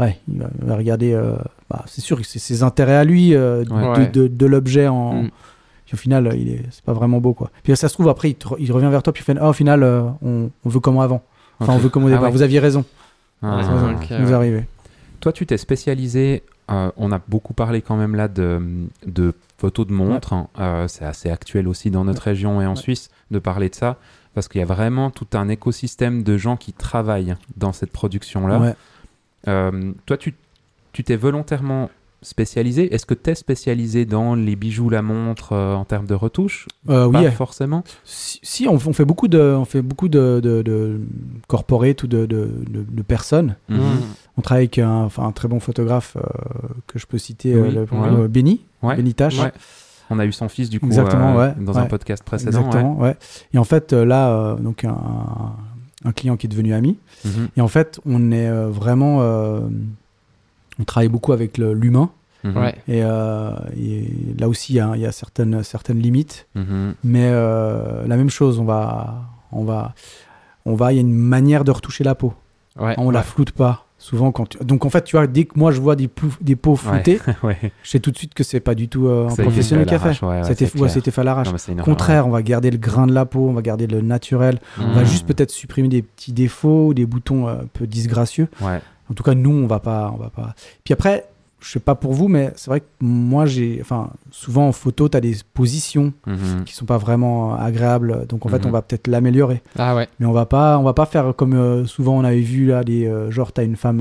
[0.00, 1.12] ouais, il va, regarder.
[1.14, 1.36] euh,
[1.70, 4.06] bah, c'est sûr que c'est ses intérêts à lui euh, de, Ouais.
[4.08, 5.22] de, de l'objet en.
[5.22, 5.30] Mm.
[5.90, 7.50] Puis au final, il est, c'est pas vraiment beau quoi.
[7.64, 9.36] Puis ça se trouve après, il, te re- il revient vers toi puis il fait,
[9.40, 11.20] ah, au final, euh, on, on veut comme avant.
[11.58, 12.24] Enfin, on veut comme au Ah départ.
[12.26, 12.30] ouais.
[12.30, 12.84] Vous aviez raison.
[13.42, 13.60] Ah.
[14.08, 14.32] Ça ouais.
[14.32, 14.66] arrivé.
[15.18, 16.44] Toi, tu t'es spécialisé.
[16.70, 18.62] euh, on a beaucoup parlé quand même là de,
[19.04, 20.32] de photos de montres.
[20.32, 20.46] hein.
[20.60, 22.76] Euh, c'est assez actuel aussi dans notre région et en Ouais.
[22.76, 23.96] Suisse de parler de ça.
[24.34, 28.60] Parce qu'il y a vraiment tout un écosystème de gens qui travaillent dans cette production-là.
[28.60, 28.74] Ouais.
[29.48, 30.34] Euh, toi, tu
[30.92, 31.90] tu t'es volontairement
[32.22, 32.92] spécialisé.
[32.94, 36.66] Est-ce que tu es spécialisé dans les bijoux, la montre euh, en termes de retouches
[36.88, 37.82] Euh, oui, Pas forcément?
[38.04, 41.00] Si, si, on, on fait beaucoup de, on fait beaucoup de, de, de
[41.48, 43.56] corporate ou de, de, de- de personnes.
[43.68, 43.78] Mhm.
[43.78, 43.82] Mm.
[44.36, 46.22] On travaille avec un, enfin, un très bon photographe euh,
[46.86, 48.22] que je peux citer, euh, Oui, le- ouais.
[48.24, 48.96] euh, Benny, Ouais.
[48.96, 49.38] Benny Tache.
[49.40, 49.52] Ouais.
[50.10, 52.58] On a eu son fils du coup Exactement, euh, ouais, dans un podcast précédent.
[52.66, 53.16] Exactement, ouais.
[53.54, 54.96] Et en fait, là, euh, donc un,
[56.04, 56.98] un client qui est devenu ami.
[57.24, 57.48] Mhm.
[57.56, 59.60] Et en fait, on est vraiment, euh,
[60.80, 62.10] on travaille beaucoup avec l'humain.
[62.42, 62.56] Mhm.
[62.56, 62.74] Ouais.
[62.88, 66.46] Et, euh, et là aussi, il y a, il y a certaines, certaines limites.
[66.54, 66.94] Mhm.
[67.04, 69.92] Mais euh, la même chose, on va, on va,
[70.64, 72.32] on va, il y a une manière de retoucher la peau.
[72.78, 72.94] Ouais.
[72.98, 73.84] On la floute pas.
[73.98, 76.32] Souvent, quand tu- donc en fait, tu vois, dès que moi je vois des, plou-
[76.40, 77.58] des floutés, ouais.
[77.82, 79.98] je sais tout de suite que c'est pas du tout euh, un professionnel qui a
[79.98, 80.24] fait.
[80.24, 81.48] ouais, ouais, C'était ouais, fait à l'arrache.
[81.48, 84.54] Au contraire, on va garder le grain de la peau, on va garder le naturel.
[84.78, 84.84] ouais.
[84.88, 85.04] On va Mmh.
[85.04, 88.48] juste peut-être supprimer des petits défauts ou des boutons un peu disgracieux.
[89.10, 90.54] En tout cas, nous, on va pas, on va pas.
[90.84, 91.26] Puis après,
[91.60, 95.08] je sais pas pour vous, mais c'est vrai que moi, j'ai, enfin, souvent en photo,
[95.10, 96.64] tu as des positions Mhm.
[96.64, 98.26] qui sont pas vraiment agréables.
[98.28, 98.66] Donc en fait, Mhm.
[98.68, 99.62] on va peut-être l'améliorer.
[99.78, 100.08] Ah ouais.
[100.20, 102.82] Mais on va pas, on va pas faire comme euh, souvent on avait vu là,
[102.84, 104.00] des euh, genre t'as une femme.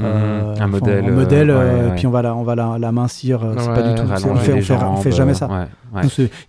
[0.00, 0.58] Euh, Mhm.
[0.60, 1.12] euh, un modèle.
[1.12, 1.96] modèle, euh, euh, ouais, ouais.
[1.96, 3.42] puis on va la, on va la, la mincir.
[3.44, 4.02] euh, c'est Ouais, pas du tout.
[4.02, 5.48] On fait, on fait, on fait jambes, jamais euh, ça.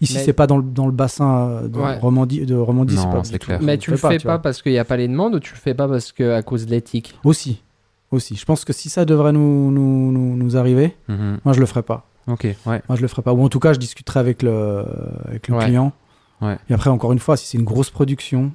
[0.02, 1.97] Ici, Mais- c'est pas dans le, dans le bassin euh, de Ouais.
[1.97, 3.60] Romandie, de Romandie, Non, c'est pas c'est du tout- clair.
[3.62, 5.39] on Mais tu le fais tu pas, parce qu'il n'y a pas les demandes ou
[5.39, 7.16] tu le fais pas parce que à cause de l'éthique?
[7.24, 7.62] Aussi,
[8.12, 8.36] aussi.
[8.36, 11.39] Je pense que si ça devrait nous, nous, nous, nous arriver, Mhm.
[11.45, 12.06] moi je le ferai pas.
[12.28, 12.82] Ok, ouais.
[12.88, 13.34] Moi je le ferai pas.
[13.34, 14.86] Ou en tout cas, je discuterai avec le,
[15.28, 15.66] avec le Ouais.
[15.66, 15.91] client.
[16.41, 16.58] Ouais.
[16.70, 18.52] Et après, encore une fois, si c'est une grosse production,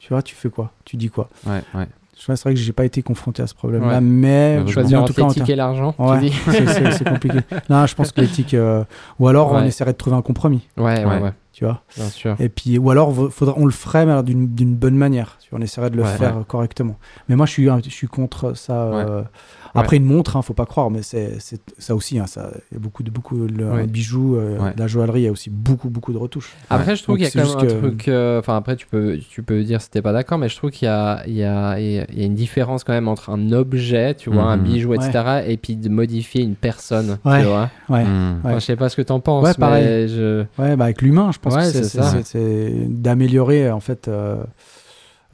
[0.00, 0.72] tu vois, tu fais quoi?
[0.84, 1.28] Tu dis quoi?
[1.46, 1.86] Ouais, ouais.
[2.26, 4.00] C'est vrai que j'ai pas été confronté à ce problème-là, Ouais.
[4.00, 7.38] mais je Choisir en tout cas, et l'argent, Ouais, c'est- compliqué.
[7.70, 8.54] Non, je pense que l'éthique.
[8.54, 8.84] euh,
[9.18, 11.32] Ou alors, on essaierait de trouver un compromis, Ouais, ouais, Ouais.
[11.52, 11.82] Ouais, tu vois.
[11.96, 12.36] bien sûr.
[12.40, 15.38] Et puis, ou alors, faudra, on le ferait, mais alors d'une d'une bonne manière.
[15.42, 16.08] Tu vois, On essaierait de le Ouais.
[16.16, 16.96] faire euh, correctement.
[17.28, 18.74] Mais moi, je suis, je suis contre ça.
[18.84, 19.22] euh,
[19.74, 22.18] Après, une montre, hein, faut pas croire, mais c'est c'est- ça aussi.
[22.18, 23.86] hein, ça- Il y a beaucoup de beaucoup Ouais.
[23.86, 24.74] bijoux, euh, Ouais.
[24.74, 25.22] de la joaillerie.
[25.22, 26.52] Il y a aussi beaucoup, beaucoup de retouches.
[26.68, 28.08] Après, je trouve qu'il y a c'est quand même un que- truc.
[28.08, 30.70] euh, Enfin, après, tu peux, tu peux dire si t'es pas d'accord, mais je trouve
[30.70, 33.08] qu'il y a, il y, a, il y a- y a une différence quand même
[33.08, 34.62] entre un objet, tu vois, un Mhm.
[34.64, 37.16] bijou, etc., et puis de modifier une personne.
[37.24, 37.40] Ouais.
[37.40, 38.04] Tu vois Ouais.
[38.04, 38.40] Mhm.
[38.44, 39.84] Enfin, je sais pas ce que t'en penses, Ouais, pareil.
[39.86, 40.40] mais je.
[40.58, 42.10] Ouais, bah avec l'humain, je pense Ouais, que c'est- c'est c'est ça.
[42.10, 44.08] c'est- c'est d'améliorer en fait.
[44.08, 44.42] euh,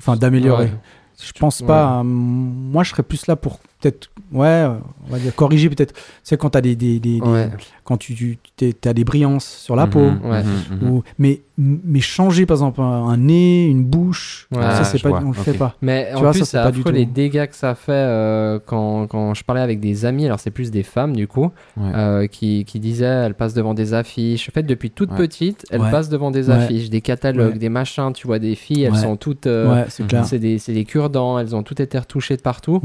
[0.01, 0.67] Enfin, d'améliorer.
[0.67, 0.73] Ouais.
[1.21, 1.67] Je pense Ouais.
[1.67, 1.99] pas.
[1.99, 4.67] euh, moi, je serais plus là pour peut-être, ouais,
[5.09, 5.93] on va dire corriger peut-être.
[5.95, 7.51] Tu sais, quand t'as des, des, des- des- Ouais.
[7.85, 9.91] quand tu, tu as des brillances sur la Mhm.
[9.91, 10.43] peau, Ouais.
[10.43, 10.79] Mhm.
[10.83, 10.89] Mhm.
[10.91, 14.63] ou mais mais changer par exemple un, un nez, une bouche, Ouais.
[14.63, 15.75] ça Ah, c'est pas, vois, on le fait pas.
[15.83, 17.91] Mais en vois, plus, ça, c'est c'est pas du tout- les dégâts que ça fait
[17.93, 21.51] euh, quand, quand je parlais avec des amis, alors c'est plus des femmes du coup,
[21.77, 21.91] Ouais.
[21.97, 24.49] euh, qui, qui disaient elles passent devant des affiches.
[24.49, 25.17] En fait, depuis toute Ouais.
[25.17, 25.91] petite, elles Ouais.
[25.91, 26.55] passent devant des Ouais.
[26.55, 27.59] affiches, des catalogues, Ouais.
[27.59, 28.13] des machins.
[28.13, 28.99] Tu vois, des filles, elles Ouais.
[28.99, 29.47] sont toutes.
[29.49, 30.25] euh, ouais, c'est clair.
[30.27, 32.81] C'est des, c'est des cure-dents, elles ont toutes été retouchées de partout.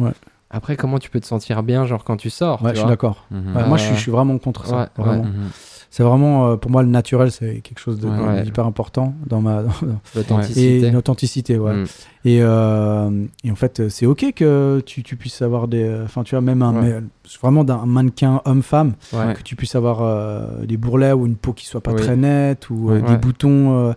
[0.53, 2.89] Après, comment tu peux te sentir bien, genre quand tu sors Ouais, tu je suis
[2.89, 3.25] d'accord.
[3.31, 3.55] Mhm.
[3.55, 4.77] Ouais, moi, je suis, Euh, je suis vraiment contre ça.
[4.77, 5.23] ouais, vraiment.
[5.23, 5.27] ouais.
[5.29, 5.49] Mhm.
[5.89, 9.61] C'est vraiment, euh, pour moi, le naturel, c'est quelque chose d'hyper important dans ma.
[9.63, 10.87] dans- et L'authenticité.
[10.87, 11.73] une authenticité, ouais.
[11.73, 11.85] Mm.
[12.25, 16.01] Et, euh, et en fait, c'est ok que tu, tu puisses avoir des.
[16.03, 16.81] Enfin, tu vois, même un, Ouais.
[16.81, 17.07] mais-
[17.41, 19.33] vraiment d'un mannequin homme-femme, Ouais.
[19.35, 22.01] que tu puisses avoir euh, des bourrelets ou une peau qui soit pas Oui.
[22.01, 23.17] très nette ou euh, des Ouais.
[23.17, 23.89] boutons.
[23.89, 23.93] euh,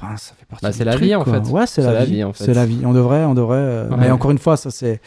[0.00, 1.32] Enfin, ça fait partie Bah, du c'est la truc, vie, en quoi.
[1.42, 1.50] fait.
[1.50, 2.22] Ouais, c'est la, vie.
[2.22, 2.44] en fait.
[2.44, 2.82] C'est la vie.
[2.86, 3.56] On devrait, on devrait.
[3.58, 3.96] euh, Ouais.
[3.98, 5.00] Mais encore une fois, ça c'est.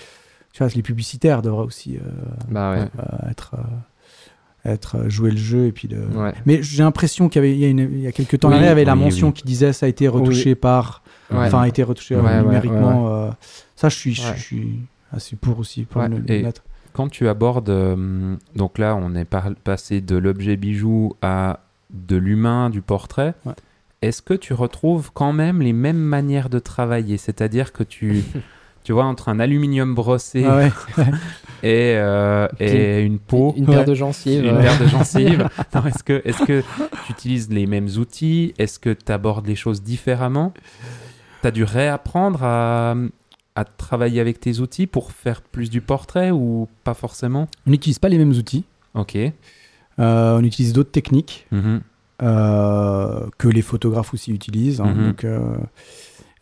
[0.53, 2.09] Tu vois, les publicitaires devraient aussi euh,
[2.49, 2.79] Bah ouais.
[2.99, 5.97] Euh, être, euh, être jouer le jeu et puis de.
[6.15, 6.33] Ouais.
[6.45, 8.49] Mais j'ai l'impression qu'il y avait il y a, une- il y a quelques temps,
[8.49, 9.33] Oui, il y avait la mention oui.
[9.33, 11.37] qui disait ça a été retouché par, Ouais.
[11.47, 13.07] enfin a été retouché Ouais, ouais, numériquement.
[13.15, 13.31] euh,
[13.75, 14.33] ça, je suis, je, Ouais.
[14.35, 14.79] je suis
[15.11, 16.09] assez pour aussi pour Ouais.
[16.09, 16.63] le, le Et- mettre.
[16.93, 22.17] Quand tu abordes, euh, donc là, on est par- passé de l'objet bijou à de
[22.17, 23.33] l'humain, du portrait.
[23.45, 23.53] Ouais.
[24.01, 27.17] Est-ce que tu retrouves quand même les mêmes manières de travailler?
[27.17, 28.23] C'est-à-dire que tu,
[28.83, 30.71] tu vois, entre un aluminium brossé Ah ouais.
[31.63, 33.85] et, euh, et une peau, Une paire Ouais.
[33.85, 34.43] de gencives.
[34.45, 36.61] une paire de gencives, non, est-ce que est-ce que
[37.05, 38.53] tu utilises les mêmes outils?
[38.57, 40.53] Est-ce que tu abordes les choses différemment?
[41.41, 42.95] Tu as dû réapprendre à,
[43.55, 47.47] à travailler avec tes outils pour faire plus du portrait ou pas forcément?
[47.67, 48.63] On n'utilise pas les mêmes outils.
[48.95, 49.15] Ok.
[49.15, 49.31] Euh,
[50.39, 51.81] on utilise d'autres techniques Mhm.
[52.23, 54.81] euh, que les photographes aussi utilisent.
[54.81, 54.93] hein.
[54.95, 55.05] Mhm.
[55.07, 55.25] Donc,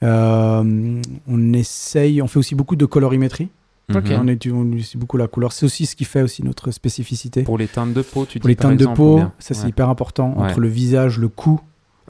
[0.02, 3.50] on essaye, on fait aussi beaucoup de colorimétrie.
[3.92, 5.52] On, utilise beaucoup la couleur.
[5.52, 7.42] C'est aussi ce qui fait aussi notre spécificité.
[7.42, 9.64] Pour les teintes de peau, tu Pour dis les par teintes de peau, ça c'est
[9.64, 9.70] Ouais.
[9.70, 10.36] hyper important.
[10.38, 10.46] Ouais.
[10.52, 11.60] Entre le visage, le cou,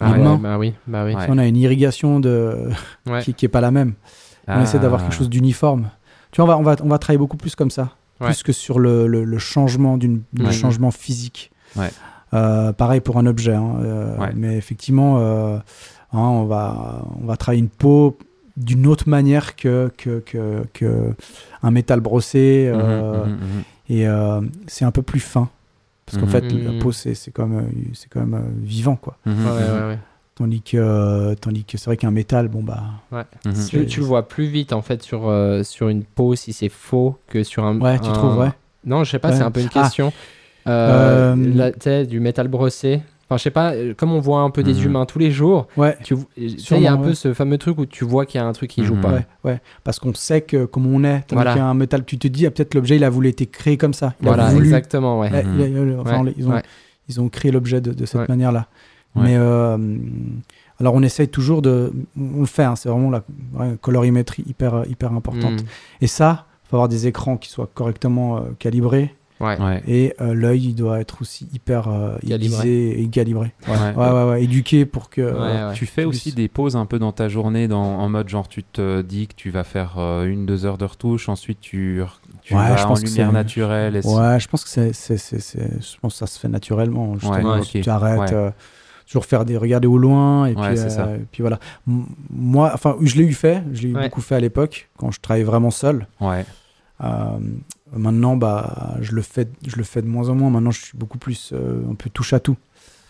[0.02, 0.36] Ah les ouais, mains.
[0.38, 1.16] bah oui, bah oui.
[1.16, 1.24] Ouais.
[1.24, 2.70] Si on a une irrigation de...
[3.10, 3.22] Ouais.
[3.24, 3.94] qui, qui est pas la même.
[4.50, 5.04] On essaie d'avoir Ah.
[5.06, 5.90] quelque chose d'uniforme.
[6.32, 8.28] Tu vois, on va, on va, on va travailler beaucoup plus comme ça, Ouais.
[8.28, 11.50] plus que sur le, le- le changement d'une, le changement physique.
[11.78, 11.92] Ouais.
[12.34, 14.32] Euh, pareil pour un objet, hein, euh, Ouais.
[14.36, 15.58] mais effectivement, euh,
[16.14, 18.18] hein, on va, on va travailler une peau
[18.58, 21.14] d'une autre manière que, que, que, que
[21.64, 23.64] un métal brossé, Mhm, euh, mhm, mhm.
[23.90, 25.50] et euh, c'est un peu plus fin.
[26.06, 29.18] Parce qu'en fait, la peau, c'est, c'est quand même, c'est quand même euh, vivant, quoi.
[29.28, 30.00] Ouais, ouais, ouais.
[30.34, 32.84] Tandis que, euh, tandis que c'est vrai qu'un métal, bon bah.
[33.70, 36.70] Tu, tu le vois plus vite en fait sur, euh, sur une peau si c'est
[36.70, 37.80] faux que sur un.
[37.80, 38.52] ouais, tu un- trouves, ouais.
[38.86, 39.36] Non, je sais pas, Ouais.
[39.36, 39.82] c'est un peu une Ah.
[39.84, 40.12] question.
[40.68, 43.02] Euh, Euh, tu sais, du métal brossé.
[43.30, 44.86] Enfin, je sais pas, euh, comme on voit un peu des Mhm.
[44.86, 45.96] humains tous les jours, Ouais.
[46.04, 48.48] tu il y a un peu ce fameux truc où tu vois qu'il y a
[48.48, 49.02] un truc qui joue Mhm.
[49.02, 49.12] pas.
[49.14, 49.62] Ouais, ouais.
[49.84, 51.52] Parce qu'on sait que comme on est, Voilà.
[51.54, 53.46] qu'il y a un métal, tu te dis, ah, peut-être l'objet, il a voulu être
[53.52, 54.16] créé comme ça.
[54.22, 54.66] Il Voilà, a voulu.
[54.66, 55.30] exactement, ouais.
[55.30, 56.64] Il a- il enfin, ils, ont, ouais.
[57.08, 58.66] ils ont créé l'objet de, de cette manière-là.
[59.16, 59.78] Mais euh,
[60.80, 61.92] alors, on essaye toujours de.
[62.18, 63.22] On le fait, hein, c'est vraiment la
[63.82, 65.62] colorimétrie hyper, hyper importante.
[65.62, 65.66] Mm.
[66.02, 69.14] Et ça, faut avoir des écrans qui soient correctement euh, calibrés.
[69.40, 69.58] Ouais.
[69.60, 69.82] Ouais.
[69.88, 72.90] Et euh, l'œil, il doit être aussi hyper euh, Calibré.
[72.92, 73.54] et calibré.
[73.68, 73.96] Ouais, Ouais.
[73.96, 75.22] ouais, ouais, ouais, éduqué pour que.
[75.22, 75.76] Ouais, euh, ouais.
[75.76, 78.48] Tu fais Tu aussi des pauses un peu dans ta journée, dans, en mode genre
[78.50, 82.02] tu te dis que tu vas faire euh, une, deux heures de retouche, ensuite tu,
[82.44, 83.96] tu Ouais, vas je en pense que lumière c'est- naturelle.
[83.96, 86.50] et Ouais, je pense que c'est, c'est, c'est, c'est- je pense que ça se fait
[86.50, 87.14] naturellement.
[87.18, 87.84] Justement, Ouais, tu ok.
[87.84, 88.34] tu arrêtes, Ouais.
[88.34, 88.50] euh,
[89.08, 91.60] toujours faire des regarder au loin et Ouais, puis, euh, et puis voilà.
[91.88, 94.04] M- Moi, enfin, je l'ai eu fait, je l'ai eu Ouais.
[94.04, 96.08] beaucoup fait à l'époque quand je travaillais vraiment seul.
[96.20, 96.46] Ouais.
[97.02, 97.38] Euh,
[97.96, 100.50] maintenant, bah, je le fais, je le fais de moins en moins.
[100.50, 102.58] Maintenant, je suis beaucoup plus euh, un peu touche à tout.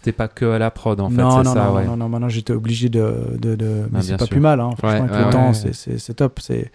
[0.01, 1.85] T'es pas que à la prod en fait, non, non, ça, non, ouais.
[1.85, 3.35] non, non, maintenant j'étais obligé de.
[3.37, 4.29] de, de- mais Bah, c'est pas sûr.
[4.29, 4.71] plus mal, hein.
[4.77, 6.39] franchement, Ouais, avec le temps, c'est- top.
[6.41, 6.71] C'est,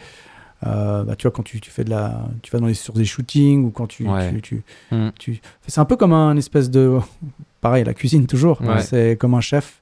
[0.66, 2.22] euh, bah, tu vois, quand tu, tu fais de la.
[2.42, 4.06] Tu vas dans les, sur des shootings ou quand tu.
[4.34, 4.62] Tu, tu,
[4.94, 5.08] Mm.
[5.18, 6.98] tu- c'est un peu comme un espèce de.
[7.62, 8.60] Pareil, la cuisine toujours.
[8.60, 8.82] Ouais.
[8.82, 9.80] C'est comme un chef.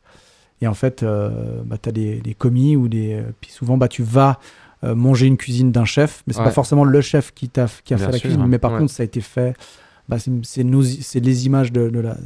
[0.61, 3.15] Et en fait, euh, bah, tu as des, des commis ou des.
[3.15, 4.39] euh, Puis souvent, bah, tu vas.
[4.85, 6.47] Euh, manger une cuisine d'un chef, mais c'est Ouais.
[6.47, 8.47] pas forcément le chef qui, t'a, qui a Bien fait la sûr, cuisine, hein.
[8.49, 8.79] mais par Ouais.
[8.81, 9.55] contre ça a été fait
[10.09, 10.65] bah, c'est,
[11.21, 12.17] les images de, de la,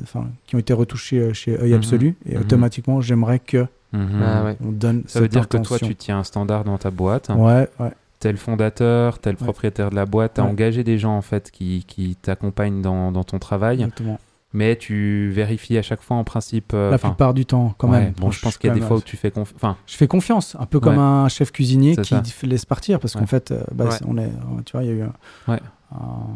[0.47, 1.77] qui ont été retouchées euh, chez Œil Mhm.
[1.77, 2.41] Absolu et Mhm.
[2.41, 4.23] automatiquement j'aimerais que Mhm.
[4.23, 4.57] Ah ouais.
[4.65, 7.29] on donne Ça veut dire que toi tu tiens un standard dans ta boîte.
[7.29, 9.45] ouais ouais T'es le fondateur, t'es le Ouais.
[9.45, 10.49] propriétaire de la boîte, t'as Ouais.
[10.49, 14.19] engagé des gens en fait qui, qui t'accompagnent dans, dans ton travail, exactement
[14.57, 16.73] mais tu vérifies à chaque fois en principe.
[16.75, 18.81] euh, la plupart du temps quand ouais, même Bon, je pense qu'il y a des
[18.81, 19.55] fois euh, où tu fais confiance.
[19.57, 21.01] Enfin, je fais confiance un peu comme Ouais.
[21.03, 22.23] un chef cuisinier qui ça.
[22.43, 23.27] laisse partir parce qu'en Ouais.
[23.27, 24.31] fait euh, bah, on est
[24.65, 25.13] tu vois il y a eu un,
[25.53, 25.61] Ouais.
[25.93, 26.27] un-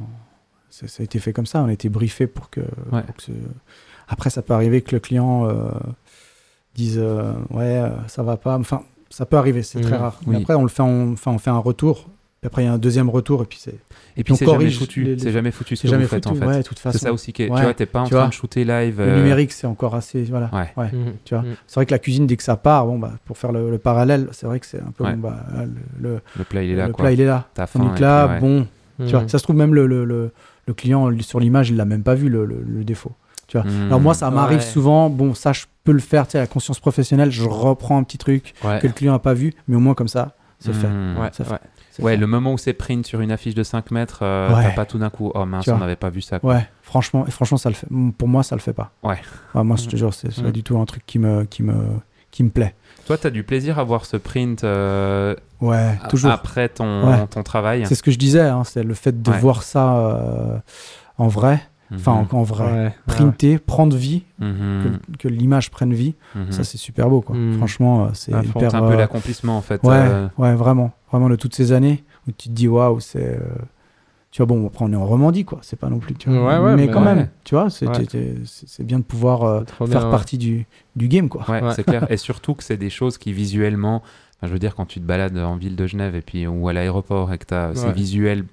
[0.68, 2.60] ça, ça a été fait comme ça on a été briefé pour que,
[2.92, 3.02] Ouais.
[3.02, 3.32] pour que ce-
[4.08, 5.70] après ça peut arriver que le client euh,
[6.74, 10.02] dise euh, ouais ça va pas enfin ça peut arriver c'est très Mhm.
[10.02, 10.42] rare mais Oui.
[10.42, 12.08] après on le fait enfin on fait un retour
[12.40, 13.74] puis après il y a un deuxième retour et puis c'est
[14.16, 15.04] et puis on c'est jamais corrige foutu.
[15.04, 16.46] les- C'est jamais foutu ce que jamais vous faites foutu en fait.
[16.46, 17.50] ouais de toute façon c'est ça aussi qui est.
[17.50, 17.56] Ouais.
[17.58, 18.96] Tu vois, t'es pas en Tu train vois, de shooter live.
[18.98, 20.70] le euh, numérique c'est encore assez voilà Ouais.
[20.78, 20.90] ouais.
[20.92, 21.12] Mhm.
[21.24, 21.54] tu vois Mhm.
[21.66, 23.78] c'est vrai que la cuisine dès que ça part bon bah pour faire le, le
[23.78, 25.12] parallèle c'est vrai que c'est un peu Ouais.
[25.14, 25.44] bon, bah,
[26.00, 27.04] le, le, Le plat il est là le quoi.
[27.04, 28.66] plat il est là T'as faim, là bon
[28.98, 29.28] tu vois Mhm.
[29.28, 30.30] ça se trouve même le, le, le,
[30.66, 33.12] le client sur l'image il l'a même pas vu le, le, le défaut
[33.52, 33.86] Mhm.
[33.88, 34.64] alors moi ça m'arrive Ouais.
[34.64, 38.02] souvent bon ça je peux le faire tu sais la conscience professionnelle je reprends un
[38.04, 40.86] petit truc que le client a pas vu mais au moins comme ça c'est fait
[41.32, 41.60] Ça fait-
[42.02, 42.16] ouais.
[42.16, 44.62] Le moment où c'est print sur une affiche de 5 mètres, euh, Ouais.
[44.62, 46.38] t'as pas tout d'un coup, oh mince, Tu on n'avait pas vu ça.
[46.38, 46.54] Quoi.
[46.54, 47.86] Ouais, franchement, et franchement, ça le fait.
[48.18, 48.90] Pour moi, ça le fait pas.
[49.02, 49.18] Ouais.
[49.54, 50.52] moi, je te jure, c'est pas Mm.
[50.52, 51.74] du tout un truc qui me, qui me,
[52.30, 52.74] qui me plaît.
[53.06, 56.30] Toi, t'as du plaisir à voir ce print euh, Ouais, toujours.
[56.30, 57.26] après ton, Ouais.
[57.26, 57.84] ton travail?
[57.86, 59.38] C'est ce que je disais, hein, c'est le fait de Ouais.
[59.38, 60.58] voir ça euh,
[61.18, 61.60] en vrai,
[61.94, 62.28] enfin Mhm.
[62.32, 62.94] en, en vrai, Ouais, ouais.
[63.06, 64.98] printer, prendre vie, Mhm.
[65.12, 66.52] que, que l'image prenne vie, Mhm.
[66.52, 67.36] ça c'est super beau, quoi.
[67.36, 67.54] Mm.
[67.58, 68.70] Franchement, euh, c'est hyper.
[68.70, 69.82] C'est un peu euh, l'accomplissement en fait.
[69.82, 73.38] Ouais, euh, ouais, vraiment, vraiment de toutes ces années où tu te dis waouh, c'est.
[74.32, 75.58] Tu vois, bon, après on est en Romandie, quoi.
[75.62, 76.14] C'est pas non plus.
[76.14, 77.16] Tu vois, Ouais, ouais, mais mais quand ouais.
[77.16, 80.10] même, tu vois, c'est bien de pouvoir euh, faire bien, ouais.
[80.10, 81.44] partie du, du game, quoi.
[81.50, 81.72] Ouais, Ouais.
[81.74, 82.06] c'est clair.
[82.10, 83.96] Et surtout que c'est des choses qui visuellement,
[84.36, 86.68] enfin, je veux dire, quand tu te balades en ville de Genève et puis ou
[86.68, 88.44] à l'aéroport et que tu as ces visuels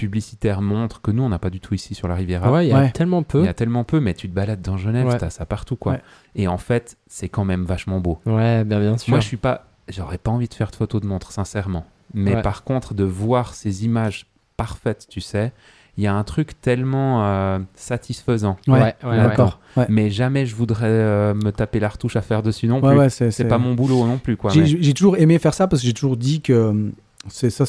[0.00, 2.50] publicitaires montrent que nous, on n'a pas du tout ici sur la Riviera.
[2.50, 2.90] Ouais, il y a Ouais.
[2.90, 3.44] tellement Il peu.
[3.44, 5.18] y a tellement peu, mais tu te balades dans Genève, Ouais.
[5.18, 5.92] t'as ça partout, quoi.
[5.92, 6.00] Ouais.
[6.34, 8.20] Et en fait, c'est quand même vachement beau.
[8.26, 9.10] Ouais, bien, bien sûr.
[9.10, 11.84] Moi, je suis pas, j'aurais pas envie de faire de photos de montre, sincèrement.
[12.14, 12.42] Mais Ouais.
[12.42, 14.26] par contre, de voir ces images
[14.56, 15.52] parfaites, tu sais,
[15.96, 18.56] il y a un truc tellement euh, satisfaisant.
[18.68, 19.16] Ouais, ouais, ouais.
[19.16, 19.60] d'accord.
[19.76, 19.86] Ouais.
[19.88, 22.98] Mais jamais je voudrais euh, me taper la retouche à faire dessus non Ouais, plus.
[22.98, 24.50] ouais, c'est c'est pas mon boulot non plus, quoi.
[24.52, 26.90] J'ai mais- j'ai toujours aimé faire ça parce que j'ai toujours dit que euh,
[27.28, 27.66] c'est ça,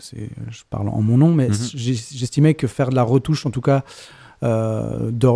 [0.00, 1.54] c'est- je parle en mon nom, mais Mhm.
[1.74, 3.84] j'estimais que faire de la retouche, en tout cas
[4.42, 5.28] euh, de,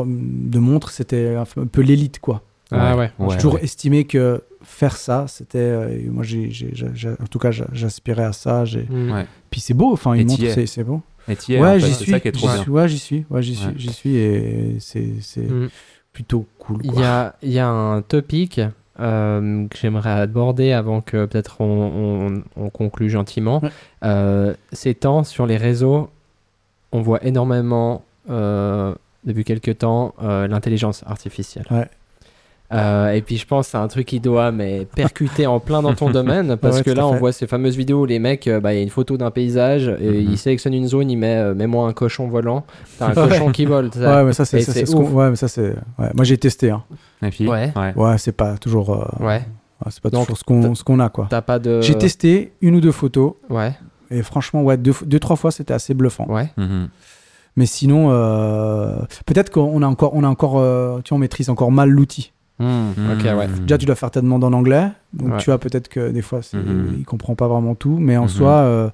[0.51, 2.43] de montre, c'était un peu l'élite, quoi.
[2.71, 3.11] Ah ouais.
[3.31, 6.51] j'ai toujours estimé que faire ça, c'était, euh, moi, j'ai,
[7.21, 8.65] en tout cas, j'a- j'aspirais à ça.
[8.67, 8.87] J'ai...
[8.89, 9.11] Mm.
[9.11, 9.27] Ouais.
[9.51, 10.67] Puis c'est beau, enfin, une montre, es.
[10.67, 11.01] c'est, beau.
[11.27, 12.63] Et ouais, j'y c'est suis, ça qui est trop j'y bien.
[12.63, 13.73] suis, ouais, j'y suis, ouais, j'y suis, Ouais.
[13.77, 15.69] j'y suis, et c'est, c'est Mm.
[16.13, 16.81] plutôt cool.
[16.85, 18.61] Il y a, il y a un topic
[19.01, 21.65] euh, que j'aimerais aborder avant que peut-être on,
[22.57, 23.61] on- on conclue gentiment.
[23.63, 23.71] Ouais.
[24.05, 26.11] Euh, ces temps, sur les réseaux,
[26.93, 28.95] on voit énormément, euh,
[29.25, 31.67] depuis quelques temps, l'intelligence artificielle.
[31.71, 31.89] Ouais.
[32.73, 35.83] Euh, et puis je pense que c'est un truc qui doit mais percuter en plein
[35.83, 38.47] dans ton domaine parce Ouais, que là on voit ces fameuses vidéos où les mecs
[38.47, 40.31] euh, bah, il y a une photo d'un paysage et Mhm.
[40.31, 42.65] il sélectionne une zone il met euh, mets-moi un cochon volant
[42.99, 44.19] t'as un cochon qui vole ça.
[44.19, 46.11] Ouais, mais ça, c'est, ce ouais, mais ça, c'est, ouais.
[46.15, 46.85] Moi, j'ai testé, hein.
[47.23, 47.73] Et puis, Ouais.
[47.97, 48.19] ouais.
[48.19, 49.27] C'est pas toujours, euh, ouais
[49.85, 51.27] ouais, c'est pas Donc, toujours ce qu'on, ce qu'on a, quoi.
[51.29, 53.73] t'as pas de J'ai testé une ou deux photos ouais
[54.13, 56.27] et franchement, ouais, deux, deux trois fois, c'était assez bluffant.
[56.29, 56.89] ouais Mhm.
[57.57, 61.51] Mais sinon, euh, peut-être qu'on a encore, on a encore, euh, tu vois, on maîtrise
[61.51, 62.33] encore mal l'outil.
[62.61, 62.93] Hmm,
[63.35, 63.61] ouais Mhm.
[63.61, 65.39] Déjà, tu dois faire ta demande en anglais, donc Ouais.
[65.39, 66.97] tu vois peut-être que des fois, Mhm.
[66.99, 68.29] il comprend pas vraiment tout, mais en Mhm.
[68.29, 68.91] soi, euh,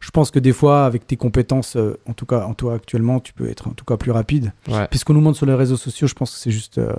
[0.00, 3.18] je pense que des fois, avec tes compétences, euh, en tout cas, en toi actuellement,
[3.18, 4.52] tu peux être en tout cas plus rapide.
[4.70, 6.78] ouais Puis ce qu'on nous montre sur les réseaux sociaux, je pense que c'est juste,
[6.78, 6.92] euh,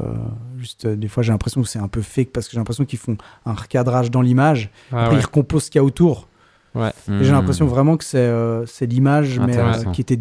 [0.57, 2.83] juste euh, des fois, j'ai l'impression que c'est un peu fake parce que j'ai l'impression
[2.85, 5.21] qu'ils font un recadrage dans l'image, Ah après ouais.
[5.21, 6.27] ils recomposent ce qu'il y a autour.
[6.75, 6.89] Ouais.
[7.09, 10.19] Et j'ai l'impression vraiment que c'est euh, c'est l'image, mais euh, qui était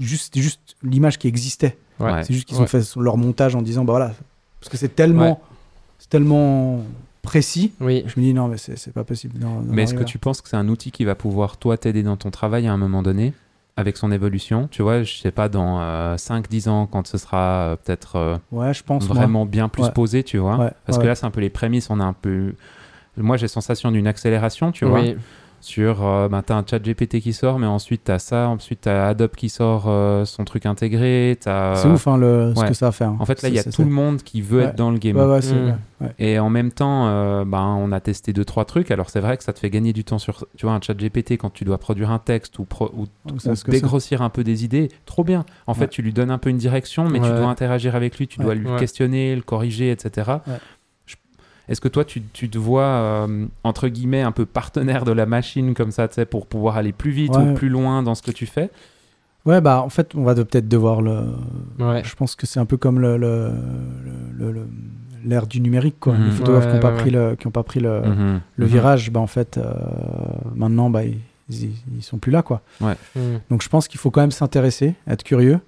[0.00, 1.76] juste, juste l'image qui existait.
[2.00, 2.22] Ouais.
[2.24, 2.64] C'est juste qu'ils Ouais.
[2.64, 4.12] ont fait leur montage en disant, bah voilà,
[4.64, 5.36] parce que c'est tellement, Ouais.
[5.98, 6.82] c'est tellement
[7.22, 7.72] précis.
[7.80, 8.02] Oui.
[8.06, 9.38] Je me dis, non, mais c'est pas possible.
[9.68, 12.16] Mais est-ce que tu penses que c'est un outil qui va pouvoir, toi, t'aider dans
[12.16, 13.32] ton travail à un moment donné
[13.76, 14.68] avec son évolution?
[14.70, 15.78] Tu vois, je sais pas, dans
[16.16, 17.38] 5-10 ans, quand ce sera
[17.72, 18.40] euh, peut-être euh, là.
[18.52, 19.06] Ouais, je pense.
[19.08, 19.16] moi.
[19.16, 19.92] vraiment bien plus Ouais.
[19.92, 20.56] posé, tu vois?
[20.56, 21.04] Ouais, Parce ouais.
[21.04, 22.54] que là, c'est un peu les prémices, on a un peu...
[23.16, 25.00] Moi, j'ai sensation d'une accélération, tu vois?
[25.00, 25.16] Oui.
[25.64, 29.08] Sur euh, ben, t'as un chat GPT qui sort mais ensuite t'as ça ensuite t'as
[29.08, 32.88] Adobe qui sort euh, son truc intégré t'as C'est ouf, hein, le, ce que ça
[32.88, 33.04] a fait.
[33.04, 33.16] hein.
[33.18, 34.64] en fait là il y a tout le monde qui veut Ouais.
[34.66, 36.04] être dans le game Ouais, Mm.
[36.04, 36.12] ouais.
[36.18, 39.36] et en même temps euh, ben, on a testé deux trois trucs alors c'est vrai
[39.36, 41.64] que ça te fait gagner du temps sur tu vois un chat GPT quand tu
[41.64, 45.24] dois produire un texte ou, pro- ou, Donc, ou dégrossir un peu des idées trop
[45.24, 48.18] bien en fait tu lui donnes un peu une direction mais tu dois interagir avec
[48.18, 48.44] lui tu Ouais.
[48.44, 48.78] dois lui Ouais.
[48.78, 50.32] questionner le corriger etc
[51.68, 55.26] est-ce que toi, tu, tu te vois, euh, entre guillemets, un peu partenaire de la
[55.26, 57.42] machine comme ça, tu sais, pour pouvoir aller plus vite Ouais.
[57.50, 58.70] ou plus loin dans ce que tu fais?
[59.46, 61.20] Ouais, bah en fait, on va de- peut-être devoir le.
[61.78, 62.02] Ouais.
[62.04, 63.50] Je pense que c'est un peu comme le le-
[64.38, 64.66] le- le-
[65.24, 66.14] l'ère du numérique, quoi.
[66.14, 66.24] Mhm.
[66.24, 68.40] Les photographes Ouais, qui n'ont pas, ouais, pris le- qui ont pas pris le, Mhm.
[68.56, 68.70] le Mhm.
[68.72, 69.72] virage, bah en fait, euh,
[70.54, 71.18] maintenant, bah ils,
[71.50, 72.62] ils, ils sont plus là, quoi.
[73.50, 75.60] Donc je pense qu'il faut quand même s'intéresser, être curieux.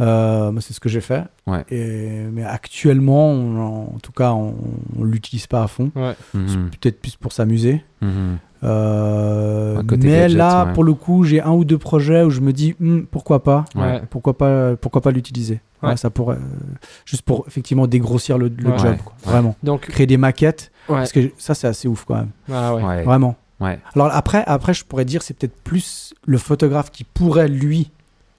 [0.00, 1.24] Euh, moi, c'est ce que j'ai fait.
[1.46, 1.64] Ouais.
[1.70, 4.54] Et, mais actuellement, on- en tout cas, on,
[4.98, 5.92] on l'utilise pas à fond.
[5.94, 6.14] Ouais.
[6.34, 6.70] Mhm.
[6.80, 7.84] Peut-être plus pour s'amuser.
[8.00, 8.38] Mhm.
[8.64, 10.72] Euh, mais gadgets, là, ouais.
[10.72, 13.64] pour le coup, j'ai un ou deux projets où je me dis hmm, pourquoi pas,
[13.74, 14.02] Ouais.
[14.10, 15.60] pourquoi pas, pourquoi pas l'utiliser?
[15.82, 15.90] Ouais.
[15.90, 16.74] Ouais, ça pourrait, euh,
[17.04, 18.78] juste pour effectivement dégrossir le, le Ouais.
[18.78, 18.98] job, Ouais.
[19.04, 19.12] quoi.
[19.26, 19.32] Ouais.
[19.32, 19.54] vraiment.
[19.62, 20.96] Donc, Créer des maquettes, ouais.
[20.96, 22.30] parce que ça, c'est assez ouf quand même.
[22.50, 22.82] Ah ouais.
[22.82, 23.02] Ouais.
[23.02, 23.36] Vraiment.
[23.60, 23.78] Ouais.
[23.94, 27.90] Alors après, après, je pourrais dire c'est peut-être plus le photographe qui pourrait lui,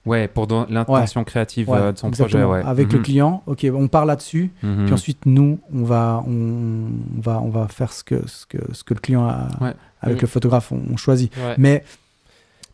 [0.06, 2.68] Ouais, pour l'intention créative Ouais, euh, de son exactement, projet, ouais.
[2.70, 3.04] avec le Mhm.
[3.04, 3.42] client.
[3.46, 4.52] Ok, on part là-dessus.
[4.62, 4.84] Mhm.
[4.84, 8.58] Puis ensuite, nous, on va, on, on va, on va faire ce que, ce que,
[8.72, 9.74] ce que le client a, Ouais.
[10.00, 10.22] avec Mhm.
[10.22, 11.36] le photographe, on, on choisit.
[11.36, 11.54] Ouais.
[11.58, 11.82] Mais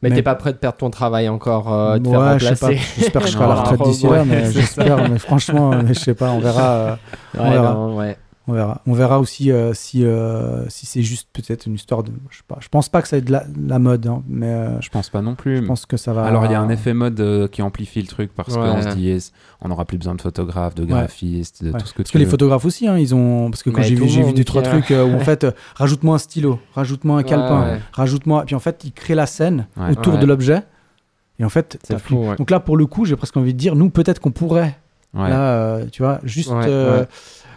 [0.03, 2.45] Mais, mais- t'es pas prêt de perdre ton travail encore, euh, de faire ouais, je
[2.47, 2.67] sais pas.
[2.67, 2.87] remplacer.
[2.99, 5.09] J'espère que je serai à la retraite d'ici là, mais j'espère.
[5.09, 6.63] Mais franchement, euh, je sais pas, on verra.
[6.73, 6.97] euh,
[7.39, 7.73] Ouais, verra.
[7.75, 8.17] non, ouais.
[8.49, 8.81] On verra.
[8.87, 12.11] On verra aussi euh, si, euh, si c'est juste peut-être une histoire de.
[12.31, 12.57] Je sais pas.
[12.61, 14.89] Je pense pas que ça ait de la, de la mode, hein, mais euh, Je
[14.91, 15.59] pense pas non plus.
[15.59, 16.25] je pense que ça va.
[16.25, 18.61] Alors il y a un effet mode euh, qui amplifie le truc parce Ouais.
[18.69, 19.31] qu'on se dit
[19.61, 21.79] on n'aura plus besoin de photographes, de graphistes, de Ouais.
[21.79, 22.31] tout ce que Parce tu que les veux.
[22.33, 23.49] photographes aussi, hein, ils ont.
[23.51, 25.53] Parce que quand j'ai vu, j'ai vu deux, trois trucs euh, où en fait, euh,
[25.77, 27.81] rajoute-moi un stylo, rajoute-moi un calepin, Ouais.
[27.93, 28.45] rajoute-moi.
[28.47, 29.91] Puis en fait, ils créent la scène Ouais.
[29.93, 30.19] autour Ouais.
[30.21, 30.63] de l'objet.
[31.39, 32.25] Et en fait, fou.
[32.39, 34.77] Donc là, pour le coup, j'ai presque envie de dire, nous, peut-être qu'on pourrait,
[35.15, 35.29] Ouais.
[35.31, 36.51] là, euh, tu vois, juste.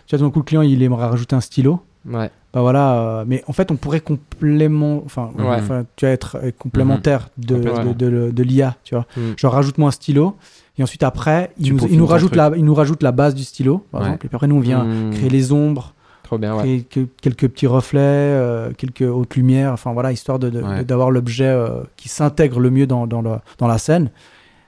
[0.08, 1.82] Tu vois, tout d'un coup, le client, il aimerait rajouter un stylo.
[2.08, 2.30] Ouais.
[2.54, 5.46] Bah voilà, euh, mais en fait, on pourrait complément, enfin, Ouais.
[5.56, 7.92] enfin, tu vas être euh, complémentaire de, Complètement.
[7.94, 9.06] de, de, de l'IA, tu vois.
[9.18, 9.22] Mm.
[9.38, 10.38] Genre, rajoute-moi un stylo,
[10.78, 13.44] et ensuite, après, il nous, il nous rajoute la, il nous rajoute la base du
[13.44, 14.08] stylo, par Ouais.
[14.08, 15.12] exemple, et puis après, nous, on vient Mm.
[15.16, 15.94] créer les ombres,
[16.24, 16.60] Trop bien, ouais.
[16.62, 21.82] créer que- quelques petits reflets, euh, quelques hautes lumières, enfin voilà, histoire d'avoir l'objet euh,
[21.98, 24.12] qui s'intègre le mieux dans, dans, le, dans la scène.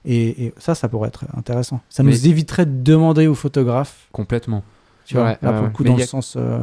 [0.05, 1.81] Et, et ça, ça pourrait être intéressant.
[1.89, 4.63] Ça Mais- nous éviterait de demander au photographe, Complètement.
[5.07, 5.73] Tu vois, Ouais, là, ouais, pour le ouais.
[5.73, 6.35] coup, Mais dans il y le a- sens...
[6.37, 6.59] euh,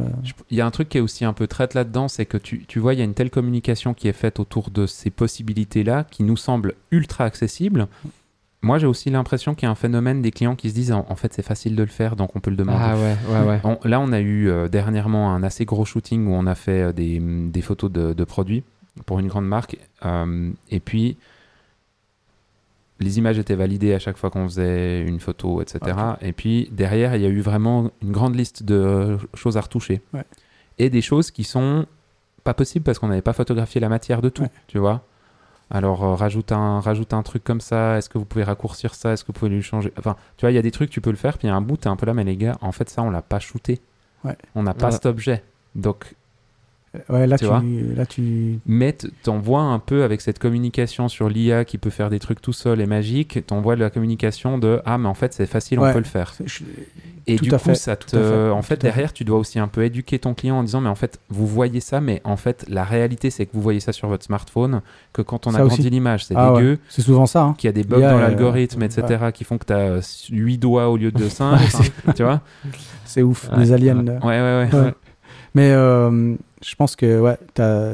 [0.51, 2.79] y a un truc qui est aussi un peu traite là-dedans, c'est que tu, tu
[2.79, 6.23] vois, il y a une telle communication qui est faite autour de ces possibilités-là qui
[6.23, 7.87] nous semble ultra accessible.
[8.61, 11.05] Moi, j'ai aussi l'impression qu'il y a un phénomène des clients qui se disent en,
[11.09, 12.79] en fait, c'est facile de le faire, donc on peut le demander.
[12.81, 13.59] Ah ouais, ouais, ouais.
[13.63, 16.81] On- là, on a eu euh, dernièrement un assez gros shooting où on a fait
[16.81, 18.63] euh, des, des photos de, de produits
[19.05, 19.77] pour une grande marque.
[20.71, 21.17] et puis,
[22.99, 25.79] les images étaient validées à chaque fois qu'on faisait une photo, etc.
[26.21, 29.61] Et puis, derrière, il y a eu vraiment une grande liste de euh, choses à
[29.61, 30.01] retoucher.
[30.13, 30.23] Ouais.
[30.77, 31.85] Et des choses qui sont
[32.43, 34.49] pas possibles parce qu'on n'avait pas photographié la matière de tout, Ouais.
[34.67, 35.03] tu vois.
[35.71, 37.97] Alors, euh, rajoute, un, rajoute un truc comme ça.
[37.97, 39.91] Est-ce que vous pouvez raccourcir ça Est-ce que vous pouvez lui changer?
[39.97, 41.37] Enfin, tu vois, il y a des trucs, tu peux le faire.
[41.37, 42.87] Puis il y a un bout, t'es un peu là, mais les gars, en fait,
[42.89, 43.81] ça, on l'a pas shooté.
[44.23, 44.37] Ouais.
[44.53, 44.91] On n'a pas Ouais.
[44.91, 45.43] cet objet.
[45.73, 46.13] Donc,
[47.09, 47.63] Ouais, là, Tu tu, vois
[47.95, 48.59] là, tu...
[48.65, 52.53] mais t'envoies un peu avec cette communication sur l'IA qui peut faire des trucs tout
[52.53, 55.97] seul et magique, t'envoies la communication de Ah, mais en fait, c'est facile, on peut
[55.99, 56.33] le faire.
[56.45, 56.63] je-
[57.27, 58.15] Et Tout du coup, fait, ça te.
[58.15, 60.89] fait, En fait, derrière, tu dois aussi un peu éduquer ton client en disant Mais
[60.89, 63.93] en fait, vous voyez ça, mais en fait, la réalité, c'est que vous voyez ça
[63.93, 64.81] sur votre smartphone,
[65.11, 66.59] que quand on Ça agrandit l'image, c'est Ah ouais.
[66.61, 66.79] dégueu.
[66.87, 67.41] C'est souvent ça.
[67.41, 67.55] hein.
[67.57, 70.27] Qu'il y a des bugs a, dans euh, l'algorithme, etc., qui font que tu as
[70.31, 71.57] 8 doigts au lieu de 5.
[72.15, 72.41] tu vois
[73.05, 74.05] C'est ouf, les aliens.
[74.05, 74.11] ouais.
[74.11, 74.19] euh.
[74.19, 74.85] Ouais, ouais, ouais.
[74.85, 74.93] Ouais.
[75.55, 76.35] Mais euh,
[76.67, 77.37] je pense que ouais,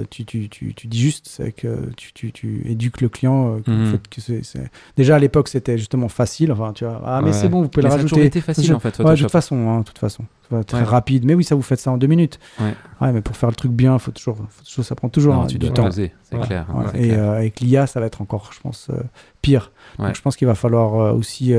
[0.09, 3.55] tu, tu, tu, tu dis juste, que tu, tu, tu éduques le client.
[3.55, 3.91] euh, que- Mhm.
[3.91, 4.59] fait que
[4.95, 6.51] Déjà à l'époque, c'était justement facile.
[6.53, 7.33] Enfin, tu vois, ah mais Ouais.
[7.33, 8.25] c'est bon, vous pouvez Mais le ça rajouter.
[8.25, 10.23] été facile, en fait, Ouais, de toute façon, hein, toute façon.
[10.67, 10.83] Très Ouais.
[10.83, 11.25] rapide.
[11.25, 12.39] Mais oui, ça vous fait ça en deux minutes.
[12.59, 13.11] Ouais.
[13.13, 15.47] mais pour faire le truc bien, faut toujours, faut toujours ça prend toujours Non, hein,
[15.47, 15.91] tu du dois temps.
[15.91, 16.11] c'est
[16.41, 16.65] clair.
[16.93, 17.19] Et clair.
[17.19, 19.01] euh, avec l'IA, ça va être encore, je pense, euh,
[19.41, 19.71] pire.
[19.99, 21.53] Donc je pense qu'il va falloir euh, aussi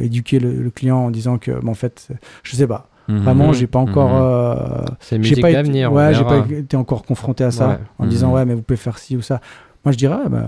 [0.00, 2.08] éduquer le, le client en disant que, bon, en fait,
[2.42, 2.88] je sais pas.
[3.08, 3.54] Vraiment, Mhm.
[3.54, 4.08] j'ai pas encore.
[4.10, 4.20] Mhm.
[4.20, 5.92] euh, C'est j'ai musique pas été, d'avenir.
[5.92, 7.78] on ouais, j'ai pas été encore confronté à ça Ouais.
[7.98, 8.34] en me disant Mhm.
[8.34, 9.40] ouais, mais vous pouvez faire ci ou ça.
[9.84, 10.44] Moi, je dirais, ah, bah,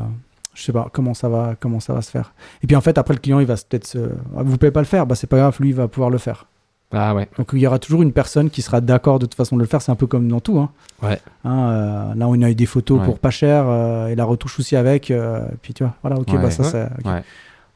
[0.55, 2.33] je sais pas comment ça va, comment ça va se faire.
[2.63, 3.99] Et puis en fait, après le client, il va peut-être se,
[4.37, 6.19] ah, vous pouvez pas le faire, bah c'est pas grave, lui, il va pouvoir le
[6.19, 6.47] faire.
[6.93, 7.29] Ah ouais.
[7.37, 9.69] Donc il y aura toujours une personne qui sera d'accord de toute façon de le
[9.69, 9.83] faire.
[9.83, 10.59] C'est un peu comme dans tout.
[10.59, 10.71] Hein.
[11.03, 11.21] Ouais.
[11.45, 13.05] Hein, euh, là, on a eu des photos Ouais.
[13.05, 15.11] pour pas cher euh, et la retouche aussi avec.
[15.11, 16.39] euh, et puis tu vois, voilà, ok, Ouais.
[16.39, 16.69] bah ça Ouais.
[17.05, 17.23] c'est.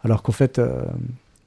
[0.05, 0.83] Alors qu'en fait, euh,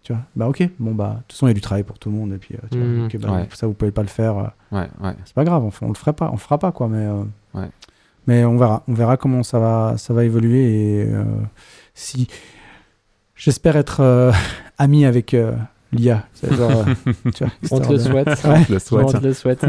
[0.06, 1.98] tu vois, bah ok, bon bah de toute façon il y a du travail pour
[2.00, 3.06] tout le monde et puis euh, tu vois, Mhm.
[3.06, 3.50] ok, bah, Ouais.
[3.54, 4.38] ça vous pouvez pas le faire.
[4.38, 5.14] euh, Ouais, ouais.
[5.26, 7.06] c'est pas grave, on, on le ferait pas, on fera pas quoi, mais.
[7.06, 7.68] euh, Ouais.
[8.28, 11.24] Mais on verra, on verra comment ça va, ça va évoluer et euh,
[11.94, 12.28] si
[13.36, 14.32] j'espère être euh,
[14.78, 15.54] ami avec euh,
[15.92, 16.24] l'IA.
[16.44, 16.86] Genre,
[17.36, 18.28] tu vois, On te le souhaite.
[18.46, 18.66] Ouais.
[18.70, 19.06] Le souhaite.
[19.08, 19.66] On te le souhaite.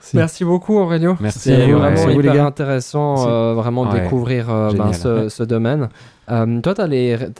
[0.00, 0.16] Si.
[0.16, 1.16] Merci beaucoup Aurélio.
[1.18, 2.44] Merci C'est vraiment les hyper gars.
[2.46, 4.02] intéressant euh, vraiment de Ouais.
[4.02, 5.88] découvrir euh, ben, ce, ce domaine.
[6.30, 6.88] Euh, toi, tu as,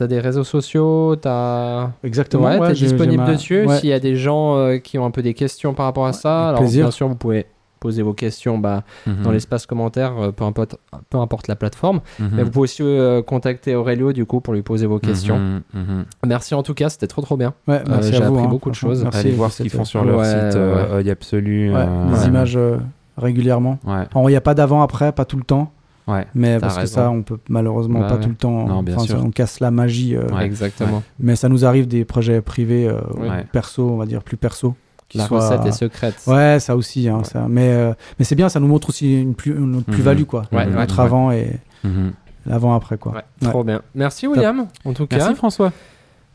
[0.07, 1.91] des réseaux sociaux, tu as...
[2.03, 2.45] Exactement.
[2.45, 3.65] Ouais, ouais, t'es j'ai- disponible ma- dessus.
[3.65, 3.77] ouais.
[3.79, 6.13] S'il y a des gens euh, qui ont un peu des questions par rapport à
[6.13, 6.85] ça, alors plaisir.
[6.85, 7.45] bien sûr, vous pouvez
[7.79, 9.21] poser vos questions bah, Mhm.
[9.23, 10.77] dans l'espace commentaire, euh, peu, importe,
[11.09, 11.99] peu importe la plateforme.
[12.19, 12.29] Mhm.
[12.33, 15.37] Mais vous pouvez aussi euh, contacter Aurélio du coup pour lui poser vos questions.
[15.37, 16.05] Mhm, mhm.
[16.25, 17.53] Merci en tout cas, c'était trop trop bien.
[17.67, 19.03] Ouais, merci j'ai à vous, appris hein, beaucoup de choses.
[19.03, 21.09] Merci Allez voir ce qu'ils font sur leur Ouais, site euh, ouais.
[21.11, 21.73] Absolu.
[21.75, 22.77] Ouais, euh, images euh,
[23.17, 23.77] régulièrement.
[24.15, 25.71] Il n'y a pas d'avant, après, pas tout le temps.
[26.07, 26.25] Ouais.
[26.35, 28.21] Mais parce que ça, on peut malheureusement Bah pas ouais.
[28.21, 28.65] tout le temps.
[28.67, 29.17] Non, bien sûr.
[29.17, 30.15] ça, on casse la magie.
[30.15, 30.45] euh, Ouais.
[30.45, 31.03] Exactement.
[31.19, 32.99] Mais ça nous arrive des projets privés, euh,
[33.51, 34.75] perso, on va dire plus perso.
[35.07, 36.15] qui La soient- recette est secrète.
[36.25, 37.07] Ouais, ça aussi.
[37.07, 37.23] Hein, Ouais.
[37.25, 37.45] ça.
[37.47, 39.93] Mais, euh, mais c'est bien, ça nous montre aussi une, plus, une autre Mhm.
[39.93, 40.43] plus-value, quoi.
[40.51, 40.73] Ouais, Mhm.
[40.73, 41.03] Notre ouais.
[41.05, 41.51] avant et
[41.83, 42.11] Mhm.
[42.47, 43.11] l'avant-après, quoi.
[43.11, 43.49] Ouais, Ouais.
[43.49, 43.81] Trop bien.
[43.93, 45.17] Merci William, en tout cas.
[45.17, 45.71] Merci François.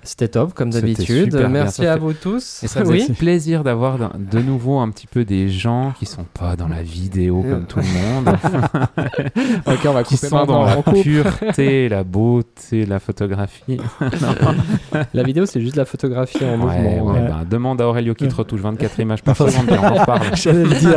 [0.02, 1.34] C'était top comme d'habitude.
[1.50, 2.62] Merci à vous tous.
[2.62, 3.02] Et ça oui.
[3.02, 6.82] fait plaisir d'avoir de nouveau un petit peu des gens qui sont pas dans la
[6.82, 8.36] vidéo comme tout le monde,
[9.66, 13.78] ok, on va qui sont dans la pureté, la beauté, la photographie.
[15.14, 17.12] La vidéo, c'est juste la photographie en Ouais, mouvement.
[17.12, 20.22] ouais, ben, demande à Aurélio qui te retouche 24 images par seconde, on en reparle.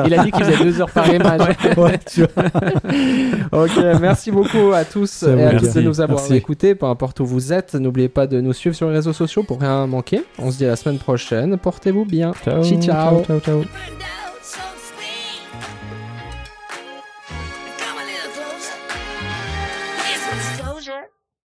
[0.05, 1.41] Il a dit qu'il faisait deux heures par image.
[1.77, 3.63] Ouais, tu vois.
[3.65, 7.25] ok, merci beaucoup à tous et à tous de nous avoir écoutés, peu importe où
[7.25, 7.75] vous êtes.
[7.75, 10.23] N'oubliez pas de nous suivre sur réseaux sociaux pour rien manquer.
[10.39, 11.57] On se dit à la semaine prochaine.
[11.57, 12.33] Portez-vous bien.
[12.43, 13.39] Ciao, Ciao, ciao.
[13.41, 13.63] ciao.